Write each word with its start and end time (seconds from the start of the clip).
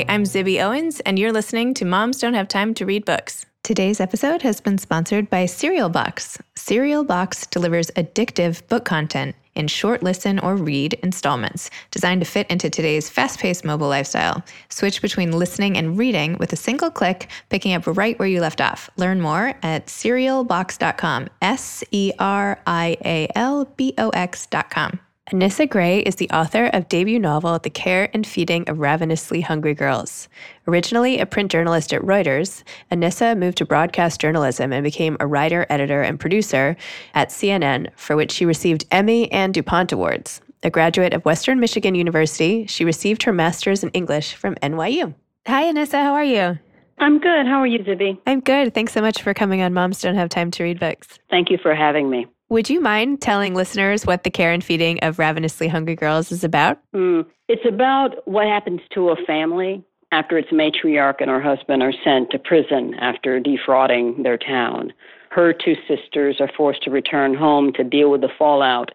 Hi, 0.00 0.14
I'm 0.14 0.24
Zibby 0.24 0.64
Owens, 0.64 1.00
and 1.00 1.18
you're 1.18 1.30
listening 1.30 1.74
to 1.74 1.84
Moms 1.84 2.20
Don't 2.20 2.32
Have 2.32 2.48
Time 2.48 2.72
to 2.72 2.86
Read 2.86 3.04
Books. 3.04 3.44
Today's 3.62 4.00
episode 4.00 4.40
has 4.40 4.58
been 4.58 4.78
sponsored 4.78 5.28
by 5.28 5.44
Serial 5.44 5.90
Box. 5.90 6.38
Serial 6.54 7.04
Box 7.04 7.46
delivers 7.46 7.90
addictive 7.90 8.66
book 8.68 8.86
content 8.86 9.36
in 9.54 9.68
short 9.68 10.02
listen 10.02 10.38
or 10.38 10.56
read 10.56 10.94
installments 11.02 11.68
designed 11.90 12.22
to 12.22 12.24
fit 12.24 12.50
into 12.50 12.70
today's 12.70 13.10
fast 13.10 13.40
paced 13.40 13.62
mobile 13.62 13.88
lifestyle. 13.88 14.42
Switch 14.70 15.02
between 15.02 15.32
listening 15.32 15.76
and 15.76 15.98
reading 15.98 16.38
with 16.38 16.54
a 16.54 16.56
single 16.56 16.90
click, 16.90 17.28
picking 17.50 17.74
up 17.74 17.86
right 17.86 18.18
where 18.18 18.28
you 18.28 18.40
left 18.40 18.62
off. 18.62 18.88
Learn 18.96 19.20
more 19.20 19.52
at 19.62 19.88
serialbox.com. 19.88 21.28
S 21.42 21.84
E 21.90 22.12
R 22.18 22.58
I 22.66 22.96
A 23.04 23.28
L 23.34 23.66
B 23.76 23.92
O 23.98 24.08
X.com. 24.08 24.98
Anissa 25.32 25.70
Gray 25.70 26.00
is 26.00 26.16
the 26.16 26.28
author 26.30 26.66
of 26.72 26.88
debut 26.88 27.20
novel 27.20 27.56
The 27.60 27.70
Care 27.70 28.10
and 28.12 28.26
Feeding 28.26 28.68
of 28.68 28.78
Ravenously 28.78 29.42
Hungry 29.42 29.74
Girls. 29.74 30.28
Originally 30.66 31.20
a 31.20 31.26
print 31.26 31.52
journalist 31.52 31.92
at 31.92 32.02
Reuters, 32.02 32.64
Anissa 32.90 33.38
moved 33.38 33.58
to 33.58 33.64
broadcast 33.64 34.20
journalism 34.20 34.72
and 34.72 34.82
became 34.82 35.16
a 35.20 35.28
writer, 35.28 35.66
editor, 35.70 36.02
and 36.02 36.18
producer 36.18 36.76
at 37.14 37.28
CNN, 37.28 37.90
for 37.94 38.16
which 38.16 38.32
she 38.32 38.44
received 38.44 38.86
Emmy 38.90 39.30
and 39.30 39.54
DuPont 39.54 39.92
Awards. 39.92 40.40
A 40.64 40.70
graduate 40.70 41.14
of 41.14 41.24
Western 41.24 41.60
Michigan 41.60 41.94
University, 41.94 42.66
she 42.66 42.84
received 42.84 43.22
her 43.22 43.32
master's 43.32 43.84
in 43.84 43.90
English 43.90 44.34
from 44.34 44.56
NYU. 44.56 45.14
Hi, 45.46 45.72
Anissa. 45.72 46.02
How 46.02 46.14
are 46.14 46.24
you? 46.24 46.58
I'm 46.98 47.20
good. 47.20 47.46
How 47.46 47.60
are 47.60 47.68
you, 47.68 47.78
Zibby? 47.78 48.18
I'm 48.26 48.40
good. 48.40 48.74
Thanks 48.74 48.92
so 48.92 49.00
much 49.00 49.22
for 49.22 49.32
coming 49.32 49.62
on 49.62 49.72
Moms 49.74 50.02
Don't 50.02 50.16
Have 50.16 50.28
Time 50.28 50.50
to 50.50 50.64
Read 50.64 50.80
Books. 50.80 51.20
Thank 51.30 51.50
you 51.50 51.58
for 51.62 51.72
having 51.72 52.10
me. 52.10 52.26
Would 52.50 52.68
you 52.68 52.80
mind 52.80 53.20
telling 53.20 53.54
listeners 53.54 54.04
what 54.04 54.24
the 54.24 54.30
care 54.30 54.52
and 54.52 54.62
feeding 54.62 54.98
of 55.04 55.20
ravenously 55.20 55.68
hungry 55.68 55.94
girls 55.94 56.32
is 56.32 56.42
about? 56.42 56.80
Mm, 56.92 57.24
it's 57.46 57.64
about 57.64 58.26
what 58.26 58.48
happens 58.48 58.80
to 58.92 59.10
a 59.10 59.16
family 59.24 59.84
after 60.10 60.36
its 60.36 60.50
matriarch 60.50 61.20
and 61.20 61.30
her 61.30 61.40
husband 61.40 61.80
are 61.80 61.92
sent 62.02 62.30
to 62.30 62.40
prison 62.40 62.94
after 62.94 63.38
defrauding 63.38 64.24
their 64.24 64.36
town. 64.36 64.92
Her 65.30 65.52
two 65.52 65.76
sisters 65.86 66.38
are 66.40 66.50
forced 66.56 66.82
to 66.82 66.90
return 66.90 67.34
home 67.34 67.72
to 67.74 67.84
deal 67.84 68.10
with 68.10 68.20
the 68.20 68.28
fallout 68.36 68.90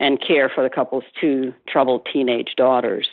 and 0.00 0.20
care 0.20 0.50
for 0.52 0.64
the 0.64 0.74
couple's 0.74 1.04
two 1.20 1.54
troubled 1.68 2.08
teenage 2.12 2.54
daughters. 2.56 3.06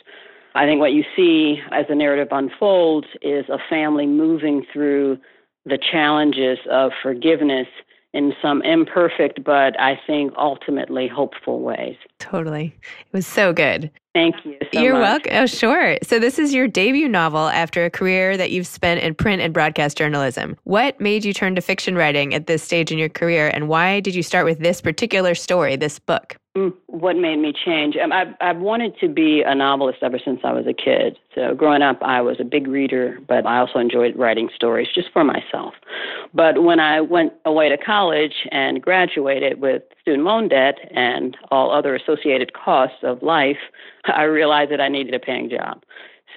I 0.56 0.66
think 0.66 0.80
what 0.80 0.92
you 0.92 1.04
see 1.14 1.60
as 1.70 1.86
the 1.88 1.94
narrative 1.94 2.28
unfolds 2.32 3.06
is 3.22 3.48
a 3.48 3.58
family 3.70 4.06
moving 4.06 4.66
through 4.72 5.18
the 5.64 5.78
challenges 5.78 6.58
of 6.68 6.90
forgiveness 7.00 7.68
in 8.14 8.32
some 8.40 8.62
imperfect, 8.62 9.42
but 9.44 9.78
I 9.78 10.00
think 10.06 10.32
ultimately 10.38 11.08
hopeful 11.08 11.60
ways. 11.60 11.96
Totally. 12.20 12.74
It 12.82 13.12
was 13.12 13.26
so 13.26 13.52
good. 13.52 13.90
Thank 14.14 14.36
you. 14.44 14.56
So 14.72 14.80
You're 14.80 14.94
much. 14.94 15.02
welcome. 15.02 15.32
Oh, 15.34 15.46
sure. 15.46 15.98
So, 16.04 16.20
this 16.20 16.38
is 16.38 16.54
your 16.54 16.68
debut 16.68 17.08
novel 17.08 17.48
after 17.48 17.84
a 17.84 17.90
career 17.90 18.36
that 18.36 18.52
you've 18.52 18.68
spent 18.68 19.00
in 19.00 19.14
print 19.16 19.42
and 19.42 19.52
broadcast 19.52 19.98
journalism. 19.98 20.56
What 20.62 21.00
made 21.00 21.24
you 21.24 21.34
turn 21.34 21.56
to 21.56 21.60
fiction 21.60 21.96
writing 21.96 22.32
at 22.32 22.46
this 22.46 22.62
stage 22.62 22.92
in 22.92 22.98
your 22.98 23.08
career, 23.08 23.48
and 23.48 23.68
why 23.68 23.98
did 23.98 24.14
you 24.14 24.22
start 24.22 24.46
with 24.46 24.60
this 24.60 24.80
particular 24.80 25.34
story, 25.34 25.74
this 25.74 25.98
book? 25.98 26.36
What 26.86 27.16
made 27.16 27.40
me 27.40 27.52
change? 27.52 27.96
Um, 27.96 28.12
I've, 28.12 28.28
I've 28.40 28.58
wanted 28.58 28.96
to 29.00 29.08
be 29.08 29.42
a 29.44 29.56
novelist 29.56 29.98
ever 30.02 30.20
since 30.24 30.38
I 30.44 30.52
was 30.52 30.66
a 30.68 30.72
kid. 30.72 31.18
So, 31.34 31.52
growing 31.52 31.82
up, 31.82 31.98
I 32.00 32.20
was 32.20 32.36
a 32.38 32.44
big 32.44 32.68
reader, 32.68 33.18
but 33.26 33.44
I 33.44 33.58
also 33.58 33.80
enjoyed 33.80 34.14
writing 34.16 34.48
stories 34.54 34.86
just 34.94 35.08
for 35.12 35.24
myself. 35.24 35.74
But 36.32 36.62
when 36.62 36.78
I 36.78 37.00
went 37.00 37.32
away 37.44 37.70
to 37.70 37.76
college 37.76 38.46
and 38.52 38.80
graduated 38.80 39.60
with 39.60 39.82
student 40.00 40.22
loan 40.22 40.46
debt 40.48 40.76
and 40.92 41.36
all 41.50 41.72
other 41.72 41.96
associated 41.96 42.52
costs 42.52 42.98
of 43.02 43.20
life, 43.20 43.58
I 44.04 44.22
realized 44.22 44.70
that 44.70 44.80
I 44.80 44.88
needed 44.88 45.12
a 45.12 45.18
paying 45.18 45.50
job. 45.50 45.82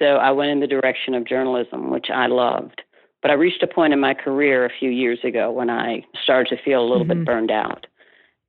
So 0.00 0.16
I 0.16 0.32
went 0.32 0.50
in 0.50 0.58
the 0.58 0.66
direction 0.66 1.14
of 1.14 1.26
journalism, 1.26 1.90
which 1.90 2.08
I 2.12 2.26
loved. 2.26 2.82
But 3.22 3.30
I 3.30 3.34
reached 3.34 3.62
a 3.62 3.68
point 3.68 3.92
in 3.92 4.00
my 4.00 4.14
career 4.14 4.64
a 4.64 4.70
few 4.80 4.90
years 4.90 5.20
ago 5.22 5.52
when 5.52 5.70
I 5.70 6.04
started 6.22 6.56
to 6.56 6.62
feel 6.62 6.80
a 6.80 6.88
little 6.88 7.04
mm-hmm. 7.04 7.20
bit 7.20 7.26
burned 7.26 7.50
out. 7.52 7.86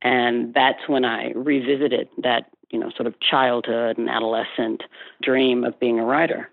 And 0.01 0.53
that's 0.53 0.87
when 0.87 1.05
I 1.05 1.31
revisited 1.35 2.07
that, 2.23 2.49
you 2.69 2.79
know, 2.79 2.89
sort 2.95 3.07
of 3.07 3.19
childhood 3.19 3.97
and 3.97 4.09
adolescent 4.09 4.83
dream 5.21 5.63
of 5.63 5.79
being 5.79 5.99
a 5.99 6.05
writer. 6.05 6.49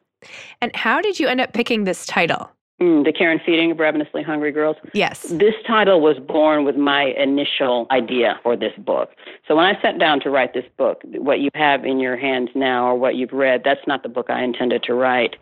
And 0.60 0.74
how 0.74 1.00
did 1.00 1.20
you 1.20 1.28
end 1.28 1.40
up 1.40 1.52
picking 1.52 1.84
this 1.84 2.06
title? 2.06 2.50
Mm, 2.80 3.04
the 3.04 3.12
Care 3.12 3.30
and 3.30 3.40
Feeding 3.40 3.70
of 3.70 3.78
Ravenously 3.78 4.22
Hungry 4.22 4.52
Girls. 4.52 4.76
Yes. 4.92 5.22
This 5.22 5.54
title 5.66 6.02
was 6.02 6.18
born 6.18 6.64
with 6.64 6.76
my 6.76 7.04
initial 7.16 7.86
idea 7.90 8.38
for 8.42 8.54
this 8.54 8.72
book. 8.76 9.12
So 9.48 9.56
when 9.56 9.64
I 9.64 9.80
sat 9.80 9.98
down 9.98 10.20
to 10.20 10.30
write 10.30 10.52
this 10.52 10.66
book, 10.76 11.00
what 11.04 11.40
you 11.40 11.48
have 11.54 11.86
in 11.86 11.98
your 12.00 12.18
hands 12.18 12.50
now 12.54 12.86
or 12.86 12.94
what 12.94 13.14
you've 13.14 13.32
read, 13.32 13.62
that's 13.64 13.86
not 13.86 14.02
the 14.02 14.10
book 14.10 14.26
I 14.28 14.42
intended 14.42 14.82
to 14.84 14.94
write. 14.94 15.36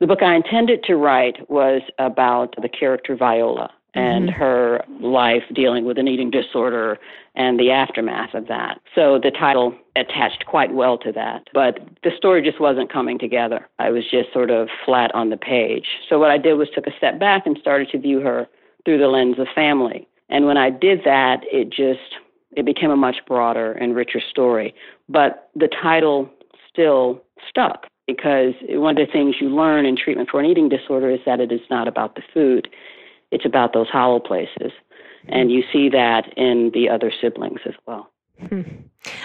The 0.00 0.06
book 0.06 0.22
I 0.22 0.34
intended 0.34 0.84
to 0.84 0.96
write 0.96 1.48
was 1.48 1.80
about 1.98 2.54
the 2.60 2.68
character 2.68 3.16
Viola 3.16 3.70
and 3.98 4.28
mm-hmm. 4.28 4.40
her 4.40 4.84
life 5.00 5.42
dealing 5.54 5.84
with 5.84 5.98
an 5.98 6.08
eating 6.08 6.30
disorder 6.30 6.98
and 7.34 7.58
the 7.58 7.70
aftermath 7.70 8.34
of 8.34 8.46
that. 8.48 8.80
So 8.94 9.18
the 9.22 9.30
title 9.30 9.74
attached 9.96 10.44
quite 10.46 10.72
well 10.72 10.98
to 10.98 11.12
that. 11.12 11.48
But 11.52 11.80
the 12.04 12.10
story 12.16 12.42
just 12.42 12.60
wasn't 12.60 12.92
coming 12.92 13.18
together. 13.18 13.68
I 13.78 13.90
was 13.90 14.04
just 14.10 14.32
sort 14.32 14.50
of 14.50 14.68
flat 14.84 15.14
on 15.14 15.30
the 15.30 15.36
page. 15.36 15.86
So 16.08 16.18
what 16.18 16.30
I 16.30 16.38
did 16.38 16.54
was 16.54 16.68
took 16.74 16.86
a 16.86 16.96
step 16.96 17.18
back 17.18 17.46
and 17.46 17.58
started 17.60 17.88
to 17.90 17.98
view 17.98 18.20
her 18.20 18.46
through 18.84 18.98
the 18.98 19.08
lens 19.08 19.38
of 19.38 19.46
family. 19.54 20.08
And 20.28 20.46
when 20.46 20.56
I 20.56 20.70
did 20.70 21.00
that, 21.04 21.40
it 21.50 21.70
just 21.70 22.16
it 22.52 22.64
became 22.64 22.90
a 22.90 22.96
much 22.96 23.16
broader 23.26 23.72
and 23.72 23.94
richer 23.94 24.20
story. 24.30 24.74
But 25.08 25.50
the 25.54 25.68
title 25.68 26.30
still 26.72 27.22
stuck 27.48 27.86
because 28.06 28.54
one 28.70 28.98
of 28.98 29.06
the 29.06 29.12
things 29.12 29.36
you 29.40 29.48
learn 29.48 29.84
in 29.84 29.96
treatment 29.96 30.30
for 30.30 30.40
an 30.40 30.46
eating 30.46 30.68
disorder 30.68 31.10
is 31.10 31.20
that 31.26 31.40
it 31.40 31.52
is 31.52 31.60
not 31.70 31.86
about 31.86 32.14
the 32.14 32.22
food. 32.32 32.68
It's 33.30 33.44
about 33.44 33.72
those 33.72 33.88
hollow 33.88 34.20
places. 34.20 34.72
And 35.28 35.50
you 35.50 35.62
see 35.72 35.88
that 35.90 36.32
in 36.36 36.70
the 36.72 36.88
other 36.88 37.12
siblings 37.20 37.60
as 37.66 37.74
well. 37.86 38.10
Hmm. 38.48 38.62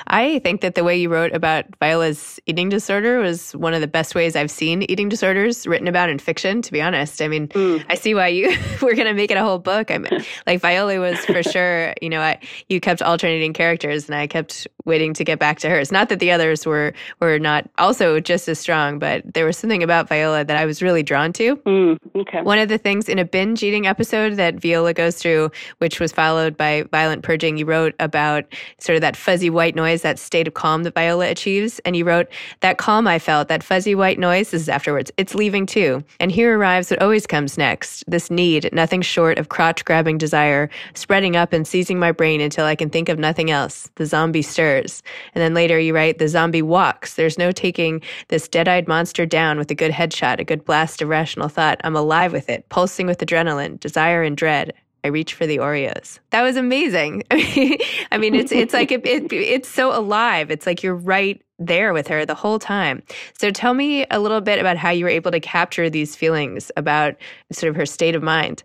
I 0.08 0.40
think 0.40 0.62
that 0.62 0.76
the 0.76 0.84
way 0.84 0.98
you 0.98 1.10
wrote 1.10 1.34
about 1.34 1.66
Viola's 1.80 2.40
eating 2.46 2.70
disorder 2.70 3.20
was 3.20 3.54
one 3.56 3.74
of 3.74 3.82
the 3.82 3.88
best 3.88 4.16
ways 4.16 4.36
I've 4.36 4.52
seen 4.52 4.84
eating 4.84 5.10
disorders 5.10 5.66
written 5.68 5.88
about 5.88 6.10
in 6.10 6.20
fiction, 6.20 6.62
to 6.62 6.72
be 6.72 6.82
honest. 6.82 7.22
I 7.22 7.28
mean, 7.28 7.48
mm. 7.50 7.84
I 7.90 7.96
see 7.96 8.14
why 8.14 8.28
you 8.28 8.50
were 8.82 8.94
going 8.94 9.08
to 9.08 9.14
make 9.14 9.32
it 9.32 9.38
a 9.38 9.44
whole 9.44 9.60
book. 9.60 9.92
I 9.92 9.98
mean, 9.98 10.24
like 10.48 10.62
Viola 10.62 11.00
was 11.00 11.20
for 11.26 11.44
sure, 11.44 11.94
you 12.02 12.10
know, 12.10 12.22
I, 12.22 12.40
you 12.70 12.80
kept 12.80 13.02
alternating 13.02 13.54
characters 13.54 14.08
and 14.08 14.16
I 14.16 14.28
kept 14.28 14.68
waiting 14.86 15.14
to 15.14 15.24
get 15.24 15.40
back 15.40 15.60
to 15.60 15.70
hers. 15.70 15.92
Not 15.92 16.10
that 16.10 16.20
the 16.20 16.32
others 16.32 16.66
were, 16.66 16.94
were 17.20 17.40
not 17.40 17.70
also 17.78 18.20
just 18.20 18.48
as 18.50 18.60
strong, 18.60 19.00
but 19.00 19.34
there 19.34 19.46
was 19.46 19.58
something 19.58 19.84
about 19.84 20.10
Viola 20.10 20.44
that 20.44 20.58
I 20.58 20.66
was 20.66 20.82
really 20.82 21.04
drawn 21.04 21.32
to. 21.34 21.56
Mm. 21.58 21.98
Okay. 22.16 22.42
One 22.42 22.60
of 22.60 22.70
the 22.70 22.78
things 22.78 23.08
in 23.08 23.20
a 23.20 23.26
binge 23.26 23.64
eating 23.64 23.88
episode 23.88 24.34
that 24.34 24.56
Viola 24.56 24.94
goes 24.94 25.18
through, 25.18 25.52
which 25.78 26.00
was 26.00 26.12
followed 26.12 26.58
by 26.58 26.84
violent 26.92 27.24
purging, 27.24 27.58
you 27.58 27.66
wrote 27.66 27.96
about 28.00 28.46
sort 28.80 28.96
of 28.96 29.02
that 29.02 29.16
fuzzy 29.16 29.50
white 29.50 29.73
noise, 29.76 30.02
that 30.02 30.20
state 30.20 30.48
of 30.48 30.54
calm 30.54 30.84
that 30.84 30.94
Viola 30.94 31.30
achieves. 31.30 31.80
And 31.80 31.96
you 31.96 32.06
wrote, 32.06 32.28
That 32.62 32.78
calm 32.78 33.08
I 33.08 33.20
felt, 33.20 33.48
that 33.48 33.64
fuzzy 33.64 33.96
white 33.96 34.20
noise, 34.20 34.52
this 34.52 34.64
is 34.64 34.70
afterwards, 34.70 35.12
it's 35.18 35.36
leaving 35.36 35.66
too. 35.66 36.04
And 36.20 36.32
here 36.32 36.58
arrives 36.58 36.90
what 36.90 37.02
always 37.02 37.28
comes 37.28 37.58
next 37.58 38.04
this 38.08 38.30
need, 38.30 38.70
nothing 38.74 39.02
short 39.02 39.38
of 39.38 39.50
crotch 39.50 39.86
grabbing 39.86 40.18
desire, 40.18 40.70
spreading 40.94 41.36
up 41.36 41.54
and 41.54 41.68
seizing 41.68 42.00
my 42.00 42.12
brain 42.12 42.42
until 42.42 42.66
I 42.66 42.76
can 42.76 42.90
think 42.90 43.10
of 43.10 43.20
nothing 43.20 43.52
else. 43.52 43.90
The 43.96 44.06
zombie 44.06 44.42
stirs. 44.42 45.04
And 45.34 45.42
then 45.42 45.54
later 45.54 45.80
you 45.80 45.96
write, 45.96 46.18
The 46.18 46.28
zombie 46.28 46.62
walks. 46.62 47.16
There's 47.16 47.38
no 47.38 47.52
taking 47.52 48.02
this 48.28 48.48
dead 48.48 48.68
eyed 48.68 48.88
monster 48.88 49.26
down 49.26 49.58
with 49.58 49.72
a 49.72 49.76
good 49.76 49.92
headshot, 49.92 50.40
a 50.40 50.44
good 50.44 50.66
blast 50.66 51.02
of 51.02 51.10
rational 51.10 51.50
thought. 51.50 51.82
I'm 51.84 51.96
alive 51.96 52.34
with 52.34 52.50
it, 52.50 52.68
pulsing 52.70 53.08
with 53.08 53.20
adrenaline, 53.20 53.80
desire, 53.80 54.24
and 54.24 54.38
dread. 54.38 54.74
I 55.04 55.10
reach 55.10 55.34
for 55.34 55.46
the 55.46 55.58
Oreos. 55.58 56.20
That 56.30 56.44
was 56.44 56.56
amazing. 56.56 57.24
I 57.32 58.18
mean, 58.18 58.36
it's 58.36 58.52
it's 58.52 58.74
like 58.74 58.92
it, 58.92 59.06
it, 59.06 59.32
it's 59.34 59.68
so 59.68 59.98
alive. 59.98 60.50
It's 60.50 60.66
like 60.66 60.82
you're 60.82 60.96
right 60.96 61.42
there 61.60 61.94
with 61.94 62.08
her 62.08 62.26
the 62.26 62.36
whole 62.36 62.60
time. 62.60 63.04
So 63.38 63.52
tell 63.52 63.74
me 63.74 64.06
a 64.12 64.20
little 64.20 64.42
bit 64.42 64.60
about 64.60 64.78
how 64.78 64.90
you 64.90 65.06
were 65.06 65.12
able 65.12 65.32
to 65.32 65.40
capture 65.40 65.90
these 65.90 66.16
feelings 66.16 66.72
about 66.78 67.16
sort 67.52 67.70
of 67.70 67.76
her 67.76 67.86
state 67.86 68.16
of 68.16 68.24
mind. 68.24 68.64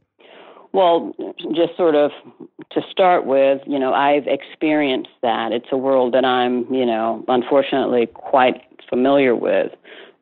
Well, 0.73 1.15
just 1.55 1.77
sort 1.77 1.95
of 1.95 2.11
to 2.73 2.83
start 2.91 3.27
with, 3.27 3.63
you 3.67 3.79
know, 3.79 3.95
I've 3.95 4.27
experienced 4.27 5.11
that. 5.23 5.53
It's 5.53 5.69
a 5.73 5.77
world 5.77 6.15
that 6.15 6.25
I'm, 6.25 6.73
you 6.73 6.85
know, 6.85 7.25
unfortunately 7.27 8.07
quite 8.07 8.63
familiar 8.89 9.35
with. 9.35 9.73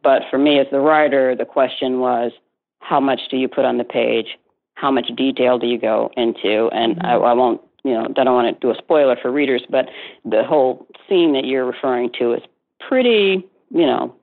But 0.02 0.22
for 0.30 0.38
me 0.38 0.60
as 0.60 0.66
the 0.70 0.80
writer, 0.80 1.34
the 1.34 1.44
question 1.44 1.98
was, 1.98 2.32
how 2.80 3.00
much 3.00 3.20
do 3.30 3.36
you 3.36 3.48
put 3.48 3.64
on 3.64 3.78
the 3.78 3.84
page? 3.84 4.38
How 4.76 4.90
much 4.90 5.11
detail 5.17 5.58
do 5.58 5.67
you 5.67 5.78
go 5.78 6.11
into? 6.17 6.69
And 6.73 6.96
mm-hmm. 6.96 7.06
I, 7.06 7.14
I 7.14 7.32
won't, 7.32 7.61
you 7.84 7.93
know, 7.93 8.06
I 8.17 8.25
don't 8.25 8.34
want 8.34 8.55
to 8.55 8.61
do 8.61 8.70
a 8.70 8.78
spoiler 8.78 9.17
for 9.20 9.32
readers, 9.32 9.62
but 9.69 9.87
the 10.25 10.44
whole 10.44 10.87
scene 11.08 11.32
that 11.32 11.44
you're 11.44 11.67
referring 11.67 12.11
to 12.19 12.34
is 12.34 12.43
pretty, 12.87 13.44
you 13.70 13.87
know, 13.87 14.14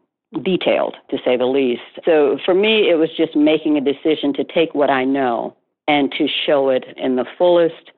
detailed 0.42 0.96
to 1.10 1.18
say 1.24 1.38
the 1.38 1.46
least. 1.46 1.82
So 2.06 2.40
for 2.44 2.54
me, 2.54 2.90
it 2.90 2.96
was 2.96 3.10
just 3.16 3.36
making 3.36 3.78
a 3.78 3.82
decision 3.82 4.34
to 4.34 4.44
take 4.44 4.74
what 4.74 4.90
I 4.90 5.04
know 5.04 5.56
and 5.88 6.12
to 6.14 6.28
show 6.28 6.70
it 6.70 6.86
in 6.98 7.18
the 7.18 7.26
fullest 7.38 7.92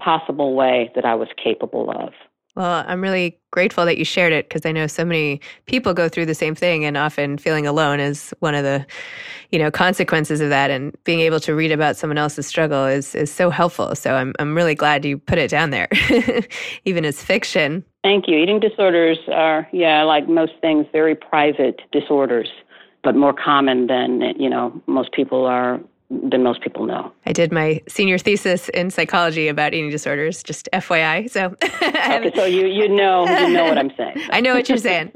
possible 0.00 0.54
way 0.54 0.90
that 0.94 1.04
I 1.04 1.14
was 1.14 1.28
capable 1.42 1.90
of. 1.90 2.12
Well, 2.54 2.84
I'm 2.86 3.00
really 3.00 3.38
grateful 3.50 3.86
that 3.86 3.96
you 3.96 4.04
shared 4.04 4.32
it 4.32 4.48
because 4.48 4.66
I 4.66 4.72
know 4.72 4.86
so 4.86 5.06
many 5.06 5.40
people 5.64 5.94
go 5.94 6.08
through 6.08 6.26
the 6.26 6.34
same 6.34 6.54
thing 6.54 6.84
and 6.84 6.98
often 6.98 7.38
feeling 7.38 7.66
alone 7.66 7.98
is 7.98 8.34
one 8.40 8.54
of 8.54 8.62
the, 8.62 8.84
you 9.50 9.58
know, 9.58 9.70
consequences 9.70 10.42
of 10.42 10.50
that 10.50 10.70
and 10.70 10.94
being 11.04 11.20
able 11.20 11.40
to 11.40 11.54
read 11.54 11.72
about 11.72 11.96
someone 11.96 12.18
else's 12.18 12.46
struggle 12.46 12.84
is 12.84 13.14
is 13.14 13.32
so 13.32 13.48
helpful. 13.48 13.94
So 13.94 14.14
I'm 14.14 14.34
I'm 14.38 14.54
really 14.54 14.74
glad 14.74 15.04
you 15.04 15.16
put 15.16 15.38
it 15.38 15.48
down 15.50 15.70
there. 15.70 15.88
Even 16.84 17.06
as 17.06 17.22
fiction. 17.22 17.84
Thank 18.04 18.28
you. 18.28 18.36
Eating 18.36 18.60
disorders 18.60 19.18
are 19.28 19.66
yeah, 19.72 20.02
like 20.02 20.28
most 20.28 20.52
things 20.60 20.86
very 20.92 21.14
private 21.14 21.80
disorders, 21.90 22.50
but 23.02 23.16
more 23.16 23.32
common 23.32 23.86
than, 23.86 24.20
you 24.38 24.50
know, 24.50 24.78
most 24.86 25.12
people 25.12 25.46
are 25.46 25.80
than 26.12 26.42
most 26.42 26.60
people 26.60 26.84
know. 26.84 27.10
I 27.24 27.32
did 27.32 27.52
my 27.52 27.80
senior 27.88 28.18
thesis 28.18 28.68
in 28.70 28.90
psychology 28.90 29.48
about 29.48 29.72
eating 29.72 29.90
disorders, 29.90 30.42
just 30.42 30.68
FYI. 30.72 31.30
So, 31.30 31.46
okay, 31.82 32.30
so 32.34 32.44
you 32.44 32.66
you 32.66 32.88
know 32.88 33.26
you 33.26 33.54
know 33.54 33.64
what 33.64 33.78
I'm 33.78 33.90
saying. 33.96 34.20
I 34.30 34.40
know 34.40 34.54
what 34.54 34.68
you're 34.68 34.78
saying. 34.78 35.12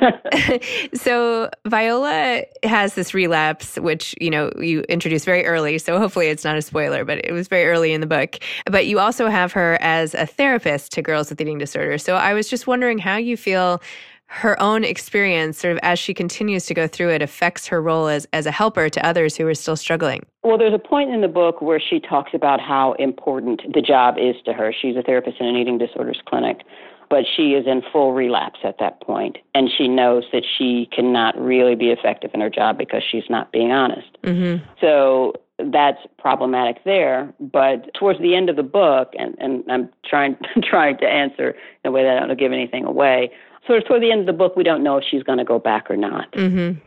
so 0.94 1.50
Viola 1.66 2.42
has 2.62 2.94
this 2.94 3.12
relapse, 3.12 3.76
which 3.76 4.14
you 4.20 4.30
know 4.30 4.50
you 4.58 4.80
introduced 4.82 5.26
very 5.26 5.44
early. 5.44 5.78
So 5.78 5.98
hopefully 5.98 6.28
it's 6.28 6.44
not 6.44 6.56
a 6.56 6.62
spoiler, 6.62 7.04
but 7.04 7.24
it 7.24 7.32
was 7.32 7.48
very 7.48 7.66
early 7.66 7.92
in 7.92 8.00
the 8.00 8.06
book. 8.06 8.36
But 8.64 8.86
you 8.86 8.98
also 8.98 9.28
have 9.28 9.52
her 9.52 9.76
as 9.80 10.14
a 10.14 10.26
therapist 10.26 10.92
to 10.92 11.02
girls 11.02 11.28
with 11.28 11.40
eating 11.40 11.58
disorders. 11.58 12.02
So 12.02 12.16
I 12.16 12.32
was 12.32 12.48
just 12.48 12.66
wondering 12.66 12.98
how 12.98 13.16
you 13.16 13.36
feel 13.36 13.82
her 14.28 14.60
own 14.60 14.84
experience, 14.84 15.58
sort 15.58 15.72
of 15.72 15.78
as 15.82 15.98
she 15.98 16.12
continues 16.12 16.66
to 16.66 16.74
go 16.74 16.86
through 16.86 17.10
it, 17.10 17.22
affects 17.22 17.66
her 17.66 17.80
role 17.80 18.08
as, 18.08 18.26
as 18.32 18.46
a 18.46 18.50
helper 18.50 18.88
to 18.88 19.06
others 19.06 19.36
who 19.36 19.46
are 19.46 19.54
still 19.54 19.76
struggling? 19.76 20.24
Well, 20.42 20.58
there's 20.58 20.74
a 20.74 20.78
point 20.78 21.10
in 21.10 21.20
the 21.20 21.28
book 21.28 21.60
where 21.62 21.80
she 21.80 22.00
talks 22.00 22.32
about 22.34 22.60
how 22.60 22.92
important 22.94 23.62
the 23.72 23.80
job 23.80 24.16
is 24.18 24.36
to 24.44 24.52
her. 24.52 24.72
She's 24.72 24.96
a 24.96 25.02
therapist 25.02 25.40
in 25.40 25.46
an 25.46 25.56
eating 25.56 25.78
disorders 25.78 26.20
clinic, 26.26 26.62
but 27.08 27.24
she 27.36 27.52
is 27.52 27.66
in 27.66 27.82
full 27.92 28.12
relapse 28.12 28.60
at 28.64 28.78
that 28.80 29.00
point, 29.00 29.38
and 29.54 29.70
she 29.76 29.86
knows 29.86 30.24
that 30.32 30.44
she 30.58 30.88
cannot 30.92 31.38
really 31.40 31.76
be 31.76 31.90
effective 31.90 32.30
in 32.34 32.40
her 32.40 32.50
job 32.50 32.76
because 32.76 33.02
she's 33.08 33.30
not 33.30 33.52
being 33.52 33.70
honest. 33.70 34.08
Mm-hmm. 34.24 34.64
So 34.80 35.34
that's 35.58 35.98
problematic 36.18 36.84
there. 36.84 37.32
But 37.40 37.94
towards 37.94 38.20
the 38.20 38.34
end 38.34 38.50
of 38.50 38.56
the 38.56 38.62
book, 38.62 39.12
and, 39.18 39.34
and 39.38 39.64
I'm 39.70 39.88
trying 40.04 40.36
trying 40.62 40.98
to 40.98 41.06
answer 41.06 41.50
in 41.84 41.88
a 41.88 41.90
way 41.90 42.02
that 42.02 42.22
I 42.22 42.26
don't 42.26 42.38
give 42.38 42.52
anything 42.52 42.84
away 42.84 43.30
sort 43.66 43.82
of 43.82 43.88
toward 43.88 44.02
the 44.02 44.10
end 44.10 44.20
of 44.20 44.26
the 44.26 44.32
book, 44.32 44.56
we 44.56 44.62
don't 44.62 44.82
know 44.82 44.96
if 44.96 45.04
she's 45.08 45.22
going 45.22 45.38
to 45.38 45.44
go 45.44 45.58
back 45.58 45.90
or 45.90 45.96
not. 45.96 46.30
Mm-hmm. 46.32 46.78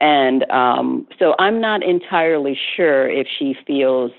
And 0.00 0.50
um, 0.50 1.06
so 1.18 1.34
I'm 1.38 1.60
not 1.60 1.82
entirely 1.82 2.58
sure 2.76 3.08
if 3.08 3.26
she 3.38 3.54
feels 3.66 4.12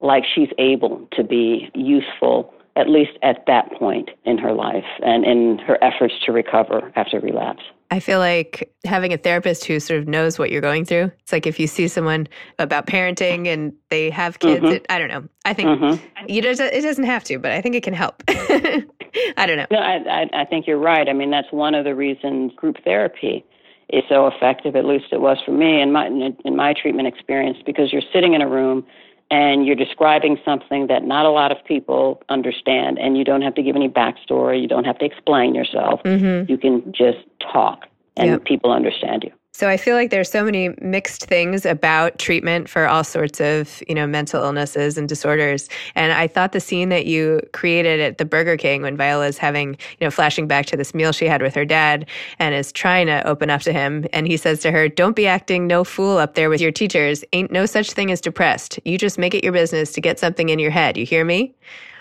like 0.00 0.24
she's 0.32 0.50
able 0.58 1.08
to 1.12 1.24
be 1.24 1.70
useful, 1.74 2.52
at 2.78 2.88
least 2.88 3.18
at 3.22 3.44
that 3.46 3.72
point 3.72 4.10
in 4.24 4.38
her 4.38 4.52
life 4.52 4.84
and 5.04 5.24
in 5.24 5.58
her 5.58 5.82
efforts 5.82 6.14
to 6.24 6.32
recover 6.32 6.92
after 6.94 7.18
relapse. 7.18 7.62
I 7.90 8.00
feel 8.00 8.18
like 8.18 8.72
having 8.84 9.12
a 9.12 9.16
therapist 9.16 9.64
who 9.64 9.80
sort 9.80 9.98
of 9.98 10.06
knows 10.06 10.38
what 10.38 10.50
you're 10.50 10.60
going 10.60 10.84
through. 10.84 11.10
It's 11.22 11.32
like 11.32 11.46
if 11.46 11.58
you 11.58 11.66
see 11.66 11.88
someone 11.88 12.28
about 12.58 12.86
parenting 12.86 13.48
and 13.48 13.72
they 13.88 14.10
have 14.10 14.38
kids, 14.38 14.62
mm-hmm. 14.62 14.74
it, 14.74 14.86
I 14.90 14.98
don't 14.98 15.08
know. 15.08 15.26
I 15.44 15.54
think 15.54 15.68
mm-hmm. 15.70 16.26
you 16.28 16.42
it 16.42 16.82
doesn't 16.82 17.04
have 17.04 17.24
to, 17.24 17.38
but 17.38 17.50
I 17.50 17.60
think 17.60 17.74
it 17.74 17.82
can 17.82 17.94
help. 17.94 18.22
I 18.28 19.46
don't 19.46 19.56
know. 19.56 19.66
No, 19.70 19.78
I, 19.78 20.22
I, 20.22 20.42
I 20.42 20.44
think 20.44 20.66
you're 20.66 20.78
right. 20.78 21.08
I 21.08 21.14
mean, 21.14 21.30
that's 21.30 21.50
one 21.50 21.74
of 21.74 21.84
the 21.84 21.94
reasons 21.94 22.52
group 22.54 22.76
therapy 22.84 23.44
is 23.88 24.04
so 24.08 24.26
effective. 24.26 24.76
At 24.76 24.84
least 24.84 25.06
it 25.10 25.20
was 25.20 25.38
for 25.44 25.52
me 25.52 25.80
in 25.80 25.90
my 25.90 26.06
in 26.44 26.56
my 26.56 26.74
treatment 26.74 27.08
experience 27.08 27.58
because 27.64 27.92
you're 27.92 28.02
sitting 28.12 28.34
in 28.34 28.42
a 28.42 28.48
room 28.48 28.86
and 29.30 29.66
you're 29.66 29.76
describing 29.76 30.38
something 30.44 30.86
that 30.86 31.04
not 31.04 31.26
a 31.26 31.30
lot 31.30 31.52
of 31.52 31.62
people 31.64 32.22
understand, 32.28 32.98
and 32.98 33.16
you 33.18 33.24
don't 33.24 33.42
have 33.42 33.54
to 33.54 33.62
give 33.62 33.76
any 33.76 33.88
backstory. 33.88 34.60
You 34.60 34.68
don't 34.68 34.84
have 34.84 34.98
to 34.98 35.04
explain 35.04 35.54
yourself. 35.54 36.02
Mm-hmm. 36.04 36.50
You 36.50 36.58
can 36.58 36.92
just 36.92 37.18
talk, 37.40 37.86
and 38.16 38.30
yep. 38.30 38.44
people 38.44 38.72
understand 38.72 39.24
you. 39.24 39.32
So 39.52 39.68
I 39.68 39.76
feel 39.76 39.96
like 39.96 40.10
there's 40.10 40.30
so 40.30 40.44
many 40.44 40.68
mixed 40.80 41.24
things 41.24 41.66
about 41.66 42.18
treatment 42.18 42.68
for 42.68 42.86
all 42.86 43.02
sorts 43.02 43.40
of, 43.40 43.82
you 43.88 43.94
know, 43.94 44.06
mental 44.06 44.44
illnesses 44.44 44.96
and 44.96 45.08
disorders. 45.08 45.68
And 45.96 46.12
I 46.12 46.28
thought 46.28 46.52
the 46.52 46.60
scene 46.60 46.90
that 46.90 47.06
you 47.06 47.40
created 47.52 47.98
at 47.98 48.18
the 48.18 48.24
Burger 48.24 48.56
King 48.56 48.82
when 48.82 48.96
Viola's 48.96 49.36
having, 49.36 49.70
you 49.70 50.06
know, 50.06 50.10
flashing 50.12 50.46
back 50.46 50.66
to 50.66 50.76
this 50.76 50.94
meal 50.94 51.10
she 51.10 51.26
had 51.26 51.42
with 51.42 51.56
her 51.56 51.64
dad 51.64 52.06
and 52.38 52.54
is 52.54 52.70
trying 52.70 53.06
to 53.08 53.26
open 53.26 53.50
up 53.50 53.62
to 53.62 53.72
him 53.72 54.06
and 54.12 54.28
he 54.28 54.36
says 54.36 54.60
to 54.60 54.70
her, 54.70 54.88
"Don't 54.88 55.16
be 55.16 55.26
acting 55.26 55.66
no 55.66 55.82
fool 55.82 56.18
up 56.18 56.34
there 56.34 56.50
with 56.50 56.60
your 56.60 56.72
teachers. 56.72 57.24
Ain't 57.32 57.50
no 57.50 57.66
such 57.66 57.92
thing 57.92 58.12
as 58.12 58.20
depressed. 58.20 58.78
You 58.84 58.96
just 58.96 59.18
make 59.18 59.34
it 59.34 59.42
your 59.42 59.52
business 59.52 59.90
to 59.92 60.00
get 60.00 60.20
something 60.20 60.50
in 60.50 60.60
your 60.60 60.70
head. 60.70 60.96
You 60.96 61.04
hear 61.04 61.24
me?" 61.24 61.54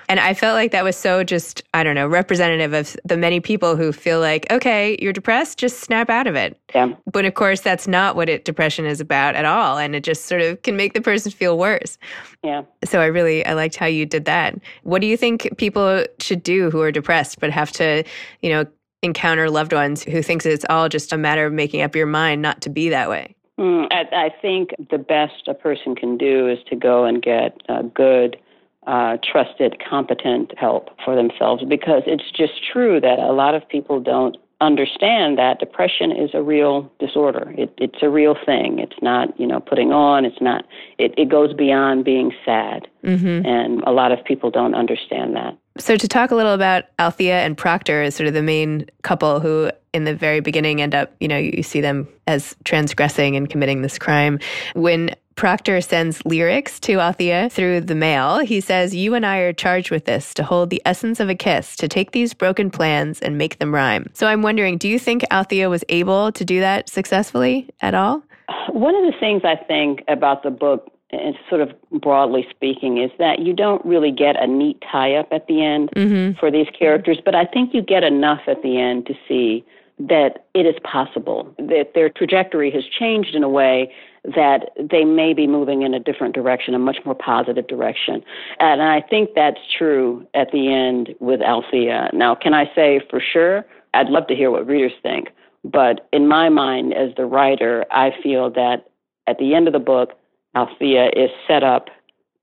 And 0.10 0.20
I 0.20 0.34
felt 0.34 0.56
like 0.56 0.72
that 0.72 0.84
was 0.84 0.96
so 0.96 1.24
just, 1.24 1.64
I 1.74 1.84
don't 1.84 1.96
know, 1.96 2.08
representative 2.08 2.74
of 2.74 2.96
the 3.04 3.18
many 3.18 3.40
people 3.40 3.76
who 3.76 3.92
feel 3.92 4.20
like, 4.20 4.50
okay, 4.52 4.98
you're 5.02 5.14
depressed, 5.14 5.58
just 5.58 5.82
snap 5.82 6.10
out 6.10 6.28
of 6.28 6.36
it. 6.36 6.58
Yeah. 6.74 6.94
But 7.12 7.26
of 7.26 7.34
course, 7.34 7.62
that's 7.62 7.88
not 7.88 8.16
what 8.16 8.30
it, 8.30 8.46
depression 8.46 8.86
is 8.86 9.02
about 9.02 9.36
at 9.36 9.44
all. 9.44 9.78
And 9.78 9.96
it 9.96 10.04
just 10.04 10.26
sort 10.26 10.42
of 10.42 10.62
can 10.62 10.78
make 10.78 10.94
the 10.94 11.02
person 11.02 11.32
feel 11.32 11.58
worse. 11.58 11.98
Yeah. 12.44 12.64
So 12.86 13.02
I 13.02 13.06
really, 13.08 13.46
I 13.46 13.54
liked 13.54 13.76
how 13.76 13.86
you 13.86 14.06
did 14.06 14.26
that. 14.26 14.58
What 14.84 15.02
do 15.02 15.08
you 15.08 15.18
think 15.18 15.50
people 15.58 16.06
should 16.20 16.42
do 16.42 16.70
who 16.72 16.82
are 16.82 16.92
depressed 16.92 17.40
but 17.40 17.50
have 17.52 17.72
to, 17.74 18.04
you 18.42 18.50
know, 18.50 18.66
encounter 19.04 19.50
loved 19.50 19.74
ones 19.74 20.04
who 20.04 20.22
thinks 20.22 20.46
it's 20.46 20.66
all 20.70 20.90
just 20.90 21.12
a 21.12 21.18
matter 21.18 21.46
of 21.46 21.54
making 21.54 21.82
up 21.82 21.96
your 21.96 22.08
mind 22.08 22.42
not 22.42 22.62
to 22.62 22.70
be 22.70 22.90
that 22.90 23.10
way? 23.10 23.36
Mm, 23.60 23.88
I, 23.92 24.26
I, 24.26 24.30
think 24.40 24.70
the 24.92 25.00
best 25.00 25.48
a 25.48 25.54
person 25.56 25.96
can 25.96 26.16
do 26.16 26.48
is 26.48 26.60
to 26.70 26.76
go 26.76 27.06
and 27.06 27.24
get 27.24 27.60
uh, 27.68 27.82
good 27.82 28.38
uh, 28.88 29.18
trusted, 29.24 29.78
competent 29.88 30.58
help 30.58 30.90
for 31.04 31.16
themselves 31.16 31.64
because 31.68 32.04
it's 32.08 32.32
just 32.32 32.54
true 32.72 33.00
that 33.02 33.20
a 33.20 33.34
lot 33.34 33.54
of 33.54 33.68
people 33.68 34.00
don't 34.00 34.38
understand 34.60 35.38
that 35.38 35.60
depression 35.60 36.12
is 36.12 36.32
a 36.34 36.42
real 36.42 36.92
disorder. 37.00 37.54
It, 37.58 37.74
it's 37.78 38.02
a 38.02 38.10
real 38.10 38.36
thing. 38.46 38.80
It's 38.80 38.96
not, 39.02 39.40
you 39.40 39.46
know, 39.46 39.60
putting 39.60 39.92
on. 39.92 40.26
It's 40.26 40.42
not. 40.42 40.66
It, 40.98 41.14
it 41.18 41.30
goes 41.30 41.54
beyond 41.54 42.06
being 42.06 42.32
sad, 42.44 42.88
mm-hmm. 43.04 43.46
and 43.46 43.84
a 43.84 43.92
lot 43.92 44.12
of 44.12 44.24
people 44.24 44.50
don't 44.50 44.74
understand 44.74 45.36
that. 45.36 45.58
So, 45.78 45.96
to 45.96 46.08
talk 46.08 46.32
a 46.32 46.36
little 46.36 46.54
about 46.54 46.86
Althea 46.98 47.42
and 47.42 47.56
Proctor 47.56 48.02
as 48.02 48.16
sort 48.16 48.28
of 48.28 48.34
the 48.34 48.42
main 48.42 48.88
couple 49.04 49.40
who, 49.40 49.70
in 49.98 50.06
the 50.06 50.16
very 50.16 50.40
beginning, 50.40 50.82
end 50.82 50.96
up, 50.96 51.14
you 51.20 51.28
know, 51.28 51.38
you 51.38 51.64
see 51.64 51.82
them 51.82 52.08
as 52.28 52.56
transgressing 52.64 53.36
and 53.36 53.50
committing 53.50 53.82
this 53.82 54.00
crime. 54.00 54.40
When 54.74 55.14
Proctor 55.38 55.82
sends 55.82 56.26
lyrics 56.26 56.80
to 56.80 57.00
Althea 57.00 57.50
through 57.52 57.82
the 57.82 57.94
mail. 57.94 58.40
He 58.40 58.60
says, 58.60 58.96
You 58.96 59.14
and 59.14 59.24
I 59.24 59.38
are 59.38 59.54
charged 59.54 59.92
with 59.92 60.06
this 60.06 60.34
to 60.34 60.44
hold 60.44 60.72
the 60.72 60.82
essence 60.84 61.20
of 61.20 61.30
a 61.30 61.36
kiss, 61.36 61.76
to 61.78 61.88
take 61.88 62.12
these 62.12 62.34
broken 62.34 62.72
plans 62.72 63.22
and 63.22 63.38
make 63.38 63.60
them 63.60 63.74
rhyme. 63.74 64.10
So 64.14 64.26
I'm 64.26 64.42
wondering, 64.42 64.80
do 64.80 64.90
you 64.90 64.98
think 64.98 65.24
Althea 65.30 65.70
was 65.70 65.84
able 65.90 66.32
to 66.32 66.44
do 66.44 66.60
that 66.60 66.90
successfully 66.90 67.70
at 67.82 67.94
all? 67.94 68.24
One 68.70 68.96
of 68.96 69.04
the 69.04 69.18
things 69.20 69.44
I 69.46 69.56
think 69.56 70.04
about 70.08 70.42
the 70.42 70.50
book, 70.50 70.92
and 71.12 71.36
sort 71.50 71.62
of 71.62 71.70
broadly 71.92 72.48
speaking, 72.50 72.98
is 72.98 73.12
that 73.20 73.38
you 73.38 73.54
don't 73.54 73.86
really 73.86 74.12
get 74.12 74.42
a 74.42 74.48
neat 74.48 74.84
tie 74.92 75.14
up 75.14 75.28
at 75.32 75.46
the 75.46 75.64
end 75.64 75.92
mm-hmm. 75.96 76.40
for 76.40 76.50
these 76.50 76.68
characters, 76.78 77.20
but 77.24 77.36
I 77.36 77.46
think 77.46 77.76
you 77.76 77.84
get 77.84 78.04
enough 78.04 78.42
at 78.48 78.64
the 78.64 78.80
end 78.80 79.06
to 79.06 79.14
see 79.28 79.64
that 80.00 80.46
it 80.54 80.66
is 80.66 80.76
possible, 80.84 81.54
that 81.58 81.92
their 81.96 82.10
trajectory 82.10 82.70
has 82.72 82.84
changed 82.86 83.34
in 83.34 83.44
a 83.44 83.50
way 83.50 83.92
that 84.36 84.70
they 84.78 85.04
may 85.04 85.34
be 85.34 85.48
moving 85.48 85.82
in 85.82 85.94
a 85.94 86.00
different 86.00 86.36
direction, 86.36 86.74
a 86.74 86.80
much 86.80 86.98
more 87.06 87.16
positive 87.16 87.68
direction. 87.68 88.24
And 88.60 88.82
I 88.82 89.02
think 89.02 89.32
that's 89.36 89.60
true 89.78 90.28
at 90.34 90.52
the 90.52 90.72
end 90.72 91.16
with 91.20 91.42
Althea. 91.42 92.10
Now, 92.14 92.36
can 92.36 92.54
I 92.54 92.66
say 92.76 93.02
for 93.10 93.22
sure? 93.22 93.66
I'd 93.94 94.10
love 94.10 94.28
to 94.28 94.36
hear 94.36 94.52
what 94.52 94.68
readers 94.68 94.92
think. 95.02 95.30
But 95.64 96.08
in 96.14 96.28
my 96.28 96.50
mind, 96.50 96.94
as 96.94 97.16
the 97.16 97.26
writer, 97.26 97.86
I 97.92 98.12
feel 98.22 98.52
that 98.52 98.90
at 99.28 99.40
the 99.40 99.56
end 99.56 99.68
of 99.68 99.74
the 99.74 99.80
book, 99.80 100.14
Althea 100.56 101.10
is 101.16 101.30
set 101.48 101.64
up 101.64 101.90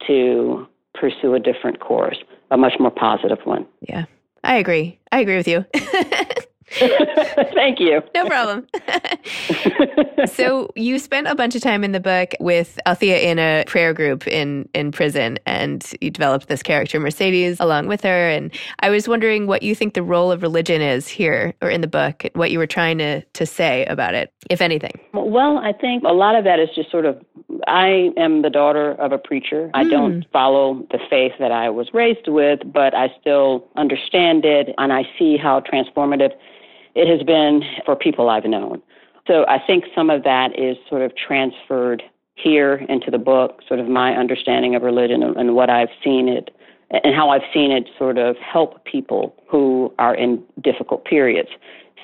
to 0.07 0.67
pursue 0.95 1.35
a 1.35 1.41
different 1.41 1.81
course, 1.81 2.19
a 2.51 2.57
much 2.57 2.75
more 2.79 2.91
positive 2.91 3.39
one. 3.45 3.67
Yeah, 3.81 4.05
I 4.43 4.57
agree. 4.57 4.99
I 5.13 5.21
agree 5.21 5.37
with 5.37 5.49
you. 5.49 5.65
Thank 7.55 7.79
you. 7.79 8.03
No 8.15 8.27
problem. 8.27 8.67
so 10.27 10.71
you 10.75 10.99
spent 10.99 11.29
a 11.29 11.35
bunch 11.35 11.55
of 11.55 11.63
time 11.63 11.85
in 11.85 11.93
the 11.93 12.01
book 12.01 12.35
with 12.41 12.81
Althea 12.87 13.19
in 13.19 13.39
a 13.39 13.65
prayer 13.67 13.93
group 13.95 14.27
in 14.27 14.69
in 14.75 14.91
prison, 14.91 15.39
and 15.47 15.93
you 16.01 16.11
developed 16.11 16.49
this 16.49 16.63
character 16.63 16.99
Mercedes 16.99 17.61
along 17.61 17.87
with 17.87 18.03
her. 18.03 18.29
And 18.29 18.53
I 18.81 18.91
was 18.91 19.07
wondering 19.07 19.47
what 19.47 19.63
you 19.63 19.75
think 19.75 19.95
the 19.95 20.03
role 20.03 20.33
of 20.33 20.43
religion 20.43 20.83
is 20.83 21.07
here 21.07 21.55
or 21.63 21.71
in 21.71 21.81
the 21.81 21.87
book, 21.87 22.25
what 22.35 22.51
you 22.51 22.59
were 22.59 22.67
trying 22.67 22.99
to 22.99 23.21
to 23.21 23.47
say 23.47 23.85
about 23.87 24.15
it, 24.15 24.33
if 24.51 24.61
anything. 24.61 24.99
Well, 25.13 25.59
I 25.59 25.73
think 25.73 26.03
a 26.05 26.13
lot 26.13 26.35
of 26.35 26.45
that 26.45 26.59
is 26.59 26.71
just 26.75 26.91
sort 26.91 27.07
of. 27.07 27.23
I 27.69 28.11
am 28.17 28.43
the 28.43 28.51
daughter 28.51 28.93
of 28.93 29.13
a 29.13 29.19
preacher. 29.19 29.71
I 29.75 29.85
mm. 29.85 29.91
don't 29.91 30.25
follow 30.33 30.87
the 30.91 30.99
faith 31.09 31.33
that 31.39 31.53
I 31.53 31.71
was 31.71 31.95
raised 31.95 32.27
with, 32.27 32.61
but 32.73 32.95
I 32.95 33.15
still 33.21 33.69
understand 33.77 34.45
it, 34.45 34.75
and 34.77 34.93
I 34.93 35.05
see 35.19 35.37
how 35.37 35.61
transformative 35.61 36.33
it 36.95 37.09
has 37.09 37.25
been 37.27 37.63
for 37.85 37.97
people 37.97 38.31
I've 38.31 38.45
known. 38.45 38.83
So 39.27 39.45
I 39.49 39.59
think 39.65 39.85
some 39.95 40.11
of 40.11 40.23
that 40.25 40.59
is 40.59 40.77
sort 40.89 41.03
of 41.03 41.13
transferred 41.17 42.03
here 42.35 42.85
into 42.89 43.11
the 43.11 43.19
book, 43.19 43.61
sort 43.67 43.81
of 43.81 43.89
my 43.89 44.13
understanding 44.13 44.75
of 44.75 44.83
religion 44.83 45.23
and, 45.23 45.55
what 45.55 45.71
I've 45.71 45.89
seen 46.03 46.29
it 46.29 46.51
and 46.91 47.15
how 47.15 47.31
I've 47.31 47.43
seen 47.53 47.71
it 47.71 47.89
sort 47.99 48.19
of 48.19 48.37
help 48.37 48.85
people 48.85 49.35
who 49.49 49.93
are 49.99 50.15
in 50.15 50.43
difficult 50.63 51.05
periods. 51.05 51.49